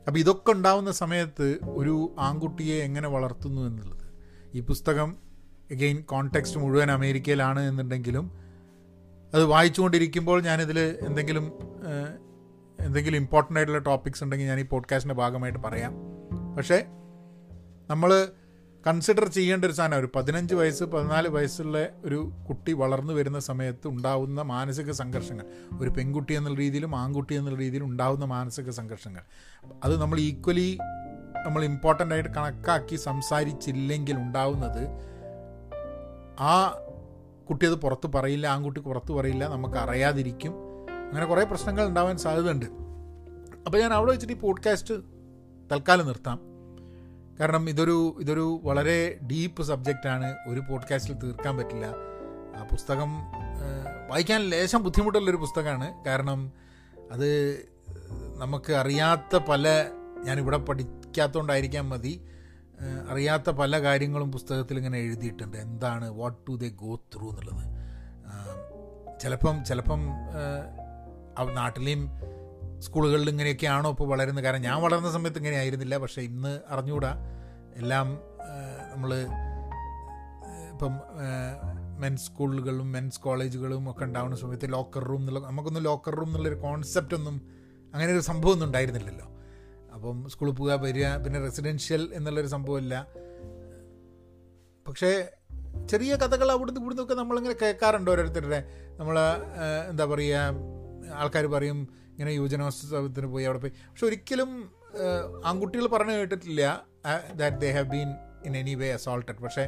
അപ്പോൾ 0.06 0.18
ഇതൊക്കെ 0.18 0.50
ഉണ്ടാവുന്ന 0.50 0.92
സമയത്ത് 0.92 1.58
ഒരു 1.64 2.14
ആൺകുട്ടിയെ 2.18 2.76
എങ്ങനെ 2.82 3.08
വളർത്തുന്നു 3.08 3.60
എന്നുള്ളത്. 3.60 4.06
ഈ 4.54 4.60
പുസ്തകം 4.60 5.16
എഗെയിൻ 5.70 6.02
കോണ്ടെക്സ്റ്റ് 6.02 6.60
മുഴുവൻ 6.60 6.90
അമേരിക്കയിലാണ് 6.90 7.60
എന്നുണ്ടെങ്കിലും 7.60 8.32
അത് 9.34 9.44
വായിച്ചുകൊണ്ടിരിക്കുമ്പോൾ 9.44 10.42
ഞാനിതിൽ 10.42 10.78
എന്തെങ്കിലും 10.78 11.67
എന്തെങ്കിലും 12.88 13.16
ഇമ്പോർട്ടന്റ് 13.16 13.58
ആയിട്ടുള്ള 13.58 13.78
ടോപ്പിക്സ് 13.78 14.24
ഉണ്ടെങ്കിൽ 14.24 14.46
ഞാൻ 14.46 14.60
ഈ 14.60 14.62
പോഡ്കാസ്റ്റിന്റെ 14.62 15.14
ഭാഗമായിട്ട് 15.14 15.58
പറയാം. 15.58 15.94
പക്ഷേ 16.56 16.84
നമ്മൾ 17.90 18.28
കൺസിഡർ 18.86 19.28
ചെയ്യേണ്ട 19.28 19.64
ഒരു 19.64 19.72
സാധനം 19.72 19.98
ഒരു 19.98 20.08
പതിനഞ്ച് 20.16 20.54
വയസ്സ് 20.54 20.84
പതിനാല് 20.84 21.28
വയസ്സുള്ള 21.28 21.88
ഒരു 22.04 22.32
കുട്ടി 22.48 22.72
വളർന്നു 22.72 23.12
വരുന്ന 23.12 23.38
സമയത്ത് 23.38 23.88
ഉണ്ടാവുന്ന 23.88 24.42
മാനസിക 24.42 24.90
സംഘർഷങ്ങൾ 24.90 25.44
ഒരു 25.80 25.90
പെൺകുട്ടി 25.90 26.34
എന്നുള്ള 26.34 26.58
രീതിയിലും 26.58 26.96
ആൺകുട്ടി 26.96 27.34
എന്നുള്ള 27.34 27.58
രീതിയിലും 27.58 27.86
ഉണ്ടാവുന്ന 27.86 28.24
മാനസിക 28.24 28.70
സംഘർഷങ്ങൾ. 28.70 29.20
അത് 29.84 30.00
നമ്മൾ 30.00 30.18
ഈക്വലി 30.18 30.78
നമ്മൾ 31.44 31.64
ഇമ്പോർട്ടന്റ് 31.64 32.14
ആയിട്ട് 32.14 32.28
കണക്കാക്കി 32.28 32.96
സംസാരിച്ചില്ലെങ്കിൽ 32.96 34.16
ഉണ്ടാവുന്നത് 34.16 34.88
ആ 36.40 36.78
കുട്ടി 37.50 37.66
അത് 37.66 37.74
പുറത്ത് 37.74 38.06
പറയില്ല 38.06 38.46
ആൺകുട്ടി 38.46 38.80
പുറത്ത് 38.80 39.12
പറയില്ല 39.12 39.48
നമുക്ക് 39.48 39.76
അറിയാതിരിക്കും. 39.76 40.67
അങ്ങനെ 41.08 41.26
കുറേ 41.26 41.44
പ്രശ്നങ്ങൾ 41.44 41.86
ഉണ്ടാവാൻ 41.86 42.18
സാധ്യതയുണ്ട്. 42.18 42.66
അപ്പോൾ 43.66 43.78
ഞാൻ 43.78 43.92
അവിടെ 43.92 44.10
വെച്ചിട്ട് 44.10 44.32
ഈ 44.32 44.36
പോഡ്കാസ്റ്റ് 44.36 44.94
തൽക്കാലം 45.72 46.06
നിർത്താം. 46.06 46.40
കാരണം 47.40 47.68
ഇതൊരു 47.68 48.16
ഇതൊരു 48.20 48.60
വളരെ 48.62 49.18
ഡീപ്പ് 49.30 49.62
സബ്ജക്റ്റാണ് 49.62 50.36
ഒരു 50.48 50.60
പോഡ്കാസ്റ്റിൽ 50.60 51.14
തീർക്കാൻ 51.14 51.56
പറ്റില്ല. 51.56 51.86
ആ 52.56 52.62
പുസ്തകം 52.64 53.08
വായിക്കാൻ 54.08 54.40
ലേശം 54.40 54.82
ബുദ്ധിമുട്ടുള്ളൊരു 54.82 55.36
പുസ്തകമാണ്. 55.36 56.04
കാരണം 56.04 56.52
അത് 57.12 57.58
നമുക്ക് 58.36 58.72
അറിയാത്ത 58.72 59.36
പല 59.36 59.90
ഞാനിവിടെ 60.24 60.58
പഠിക്കാത്തതുകൊണ്ടായിരിക്കാൻ 60.58 61.88
മതി. 61.88 62.24
അറിയാത്ത 63.10 63.50
പല 63.50 63.82
കാര്യങ്ങളും 63.82 64.32
പുസ്തകത്തിൽ 64.32 64.76
ഇങ്ങനെ 64.76 64.98
എഴുതിയിട്ടുണ്ട്. 64.98 65.56
എന്താണ് 65.56 66.10
what 66.10 66.38
do 66.48 66.52
they 66.52 66.68
go 66.68 66.96
through 66.96 67.30
എന്നുള്ളത്. 67.30 67.78
ചിലപ്പം 69.20 69.64
ചിലപ്പം 69.64 70.00
നാട്ടിലെയും 71.46 72.10
സ്കൂളുകളിൽ 72.78 73.30
ഇങ്ങനെയൊക്കെയാണോ 73.30 73.90
ഇപ്പോൾ 73.90 74.08
വളരുന്നത്? 74.08 74.44
കാരണം 74.44 74.62
ഞാൻ 74.62 74.82
വളർന്ന 74.82 75.10
സമയത്ത് 75.10 75.38
ഇങ്ങനെ 75.38 75.56
ആയിരുന്നില്ല 75.56 75.96
പക്ഷേ 75.96 76.22
ഇന്ന് 76.22 76.60
അറിഞ്ഞുകൂടാ. 76.68 77.12
എല്ലാം 77.76 78.18
നമ്മൾ 78.92 79.14
ഇപ്പം 80.72 80.94
മെൻസ് 82.00 82.26
സ്കൂളുകളും 82.26 82.92
മെൻസ് 82.92 83.20
കോളേജുകളും 83.20 83.90
ഒക്കെ 83.90 84.04
ഉണ്ടാവുന്ന 84.04 84.36
സമയത്ത് 84.36 84.72
ലോക്കർ 84.72 85.04
റൂം 85.04 85.18
എന്നുള്ള 85.18 85.38
നമുക്കൊന്നും 85.38 85.82
ലോക്കർ 85.82 86.14
റൂം 86.14 86.26
എന്നുള്ളൊരു 86.26 86.54
കോൺസെപ്റ്റ് 86.54 87.14
ഒന്നും 87.14 87.36
അങ്ങനെ 87.94 88.12
ഒരു 88.12 88.20
സംഭവം 88.20 88.52
ഒന്നും 88.52 88.66
ഉണ്ടായിരുന്നില്ലല്ലോ. 88.66 89.26
അപ്പം 89.94 90.28
സ്കൂളിൽ 90.28 90.52
പോവുക 90.52 90.72
വരിക 90.72 91.16
പിന്നെ 91.16 91.40
റെസിഡൻഷ്യൽ 91.40 92.08
എന്നുള്ളൊരു 92.14 92.46
സംഭവമില്ല. 92.46 93.06
പക്ഷേ 94.88 95.28
ചെറിയ 95.90 96.16
കഥകൾ 96.16 96.52
അവിടുന്ന് 96.52 96.80
ഇവിടുന്നൊക്കെ 96.80 97.14
നമ്മളിങ്ങനെ 97.14 97.54
കേൾക്കാറുണ്ട് 97.62 98.10
ഓരോരുത്തരുടെ. 98.10 98.64
നമ്മൾ 98.98 99.18
എന്താ 99.90 100.04
പറയുക 100.04 100.77
ആൾക്കാർ 101.16 101.46
പറയും 101.46 101.78
ഇങ്ങനെ 102.12 102.30
യുവജനോത്സവത്തിന് 102.30 103.28
പോയി 103.34 103.44
അവിടെ 103.44 103.60
പോയി. 103.64 103.74
പക്ഷെ 103.90 104.06
ഒരിക്കലും 104.06 104.50
ആൺകുട്ടികൾ 105.44 105.86
പറഞ്ഞു 105.86 106.12
കേട്ടിട്ടില്ല 106.12 106.62
that 107.40 107.58
they 107.64 107.70
have 107.76 107.88
been 107.94 108.10
in 108.46 108.56
any 108.56 108.74
way 108.74 108.88
assaulted 108.90 109.40
പക്ഷേ 109.44 109.64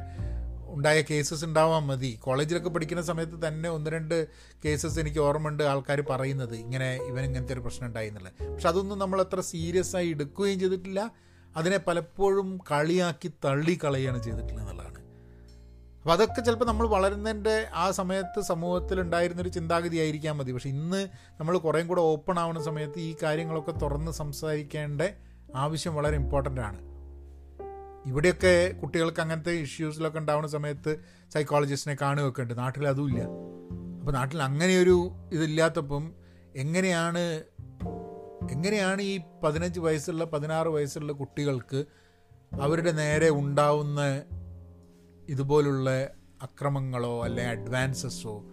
ഉണ്ടായ 0.74 0.98
കേസസ് 1.10 1.44
ഉണ്ടാവാൻ 1.44 1.82
മതി. 1.86 2.10
കോളേജിലൊക്കെ 2.24 2.70
പഠിക്കുന്ന 2.74 3.02
സമയത്ത് 3.02 3.36
തന്നെ 3.46 3.68
ഒന്ന് 3.76 3.88
രണ്ട് 3.90 4.16
കേസസ് 4.64 4.98
എനിക്ക് 5.02 5.18
ഓർമ്മയുണ്ട് 5.18 5.62
ആൾക്കാർ 5.70 6.00
പറയുന്നത് 6.10 6.54
ഇങ്ങനെ 6.56 6.90
ഇവൻ 7.10 7.22
ഇങ്ങനത്തെ 7.28 7.54
ഒരു 7.54 7.60
പ്രശ്നം 7.60 7.86
ഉണ്ടായി 7.86 8.08
എന്നുള്ളത്. 8.08 8.34
പക്ഷെ 8.52 8.68
അതൊന്നും 8.68 8.98
നമ്മൾ 8.98 9.20
അത്ര 9.20 9.40
സീരിയസ് 9.52 9.96
ആയി 9.96 10.10
എടുക്കുകയും 10.16 10.60
ചെയ്തിട്ടില്ല. 10.60 11.00
അതിനെ 11.56 11.78
പലപ്പോഴും 11.86 12.50
കളിയാക്കി 12.70 13.30
തള്ളി 13.44 13.74
കളയാണ് 13.84 14.18
എന്നുള്ളതാണ് 14.26 14.79
അപ്പോൾ 16.00 16.12
അതൊക്കെ 16.12 16.40
ചിലപ്പോൾ 16.40 16.64
നമ്മൾ 16.64 16.86
വളരുന്നതിന്റെ 16.86 17.66
ആ 17.74 17.90
സമയത്ത് 17.90 18.40
സമൂഹത്തിൽ 18.40 19.00
ഉണ്ടായിരുന്നൊരു 19.00 19.48
ചിന്താഗതി 19.48 19.96
ആയിരിക്കാൻ 19.96 20.36
മതി. 20.36 20.52
പക്ഷെ 20.52 20.68
ഇന്ന് 20.68 21.08
നമ്മൾ 21.40 21.58
കുറേം 21.58 21.88
കൂടെ 21.88 22.00
ഓപ്പൺ 22.00 22.38
ആവുന്ന 22.38 22.62
സമയത്ത് 22.62 22.98
ഈ 22.98 23.16
കാര്യങ്ങളൊക്കെ 23.22 23.70
തുറന്ന് 23.70 24.12
സംസാരിക്കേണ്ട 24.12 25.02
ആവശ്യം 25.56 25.94
വളരെ 25.94 26.16
ഇമ്പോർട്ടന്റ് 26.16 26.60
ആണ്. 26.60 26.78
ഇവിടെയൊക്കെ 28.08 28.72
കുട്ടികൾക്ക് 28.72 29.20
അങ്ങനത്തെ 29.20 29.52
ഇഷ്യൂസിലൊക്കെ 29.52 30.18
ഉണ്ടാവുന്ന 30.18 30.48
സമയത്ത് 30.48 30.96
സൈക്കോളജിസ്റ്റിനെ 31.34 31.96
കാണുകയൊക്കെ 32.00 32.42
ഉണ്ട്. 32.42 32.58
നാട്ടിൽ 32.58 32.88
അതുമില്ല 32.88 33.20
അപ്പോൾ 34.00 34.12
നാട്ടിൽ 34.12 34.42
അങ്ങനെയൊരു 34.42 35.10
ഇതില്ലാത്തപ്പം 35.32 36.14
എങ്ങനെയാണ് 36.56 37.42
എങ്ങനെയാണ് 38.50 39.02
ഈ 39.02 39.20
പതിനഞ്ച് 39.44 39.80
വയസ്സുള്ള 39.80 40.24
പതിനാറ് 40.24 40.68
വയസ്സുള്ള 40.68 41.12
കുട്ടികൾക്ക് 41.12 41.84
അവരുടെ 42.60 42.90
നേരെ 42.90 43.30
ഉണ്ടാവുന്ന 43.30 44.22
ഇതുപോലുള്ള 45.30 45.90
അക്രമങ്ങളോ 46.42 47.24
അല്ലെ 47.24 47.46
അഡ്വാൻസസോ 47.48 48.44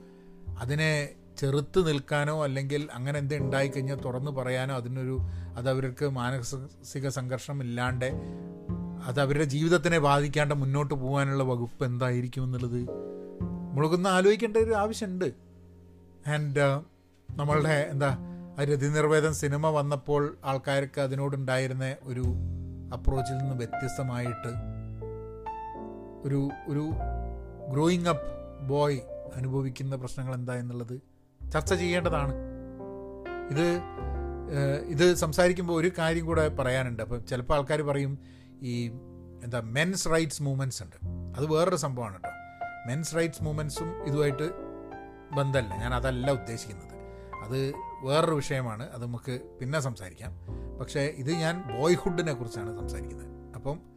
അതിനെ 0.59 0.91
ചെറുത്ത് 1.37 1.87
നിൽക്കാനോ 1.87 2.43
അല്ലെങ്കിൽ 2.43 2.89
അങ്ങനെ 2.93 3.19
എന്ത് 3.19 3.35
ഉണ്ടായിക്കഴിഞ്ഞാൽ 3.35 3.95
തുറന്നു 3.95 4.31
പറയാനോ 4.31 4.75
അതിനൊരു 4.75 5.15
അതവർക്ക് 5.57 6.05
മാനസിക 6.09 7.07
സംഘർഷം 7.09 7.63
ഇല്ലാണ്ട് 7.63 8.09
അത് 9.05 9.21
അവരുടെ 9.21 9.43
ജീവിതത്തിനെ 9.43 9.99
ബാധിക്കാണ്ട് 9.99 10.55
മുന്നോട്ട് 10.55 10.93
പോകാനുള്ള 10.93 11.43
വകുപ്പ് 11.43 11.85
എന്തായിരിക്കും 11.85 12.43
എന്നുള്ളത് 12.43 12.81
മുഴുകുന്ന 13.73 14.07
ആലോചിക്കേണ്ട 14.07 14.57
ഒരു 14.57 14.73
ആവശ്യമുണ്ട്. 14.73 15.29
ആൻഡ് 16.27 16.65
നമ്മളുടെ 17.29 17.87
എന്താ 17.91 18.09
രതിനിർവേദം 18.63 19.33
സിനിമ 19.33 19.69
വന്നപ്പോൾ 19.69 20.37
ആൾക്കാർക്ക് 20.45 21.01
അതിനോടുണ്ടായിരുന്ന 21.01 21.95
ഒരു 22.03 22.25
അപ്രോച്ചിൽ 22.93 23.37
നിന്ന് 23.37 23.55
വ്യത്യസ്തമായിട്ട് 23.55 24.51
ഒരു 26.25 26.49
ഒരു 26.67 26.91
ഗ്രോയിങ് 27.71 28.08
അപ്പ് 28.08 28.27
ബോയ് 28.67 28.99
അനുഭവിക്കുന്ന 29.36 29.95
പ്രശ്നങ്ങൾ 29.95 30.34
എന്താ 30.34 30.53
എന്നുള്ളത് 30.53 31.01
ചർച്ച 31.53 31.73
ചെയ്യേണ്ടതാണ്. 31.73 32.34
ഇത് 33.51 33.82
ഇത് 34.86 35.13
സംസാരിക്കുമ്പോൾ 35.13 35.82
ഒരു 35.82 35.91
കാര്യം 35.97 36.25
കൂടെ 36.25 36.47
പറയാനുണ്ട്. 36.47 37.03
അപ്പം 37.03 37.25
ചിലപ്പോൾ 37.25 37.53
ആൾക്കാർ 37.53 37.82
പറയും 37.82 38.19
ഈ 38.62 38.88
എന്താ 39.43 39.60
മെൻസ് 39.60 40.08
റൈറ്റ്സ് 40.10 40.43
മൂവ്മെന്റ്സ് 40.43 40.84
ഉണ്ട്. 40.84 40.95
അത് 41.38 41.45
വേറൊരു 41.45 41.75
സംഭവമാണ് 41.75 42.13
കേട്ടോ 42.13 42.30
മെൻസ് 42.88 43.15
റൈറ്റ്സ് 43.15 43.43
മൂവ്മെന്റ്സും 43.43 44.03
ഇതുമായിട്ട് 44.03 44.49
ബന്ധമല്ല 45.36 45.77
ഞാൻ 45.77 45.93
അതല്ല 45.93 46.32
ഉദ്ദേശിക്കുന്നത്. 46.32 46.95
അത് 47.43 47.73
വേറൊരു 48.03 48.36
വിഷയമാണ്. 48.36 48.89
അത് 48.89 49.03
നമുക്ക് 49.03 49.39
പിന്നെ 49.60 49.80
സംസാരിക്കാം. 49.80 50.34
പക്ഷേ 50.80 51.01
ഇത് 51.01 51.32
ഞാൻ 51.32 51.63
ബോയ്ഹുഡിനെ 51.80 52.34
കുറിച്ചാണ് 52.34 52.80
സംസാരിക്കുന്നത്. 52.80 53.56
അപ്പം 53.56 53.96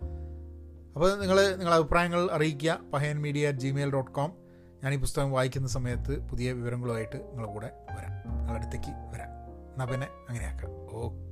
അപ്പോൾ 0.95 1.21
നിങ്ങൾ 1.21 1.51
നിങ്ങളുടെ 1.51 1.77
അഭിപ്രായങ്ങൾ 1.77 2.31
അറിയിക്കുക. 2.31 2.81
Pahayan 2.95 3.23
media 3.23 3.49
at 3.49 3.59
Gmail 3.59 3.93
dot 3.93 4.11
com 4.11 4.33
ഞാൻ 4.85 4.95
ഈ 4.95 4.97
പുസ്തകം 4.97 5.33
വായിക്കുന്ന 5.33 5.69
സമയത്ത് 5.69 6.29
പുതിയ 6.29 6.53
വിവരങ്ങളുമായിട്ട് 6.53 7.17
നിങ്ങളുടെ 7.17 7.53
കൂടെ 7.53 7.71
വരാം. 7.91 8.39
നിങ്ങളുടെ 8.39 8.63
അടുത്തേക്ക് 8.63 8.93
വരാം. 9.15 9.29
എന്നാൽ 9.73 9.87
പിന്നെ 9.87 10.07
അങ്ങനെയാക്കാം. 10.29 10.71
ഓക്കെ 10.97 11.30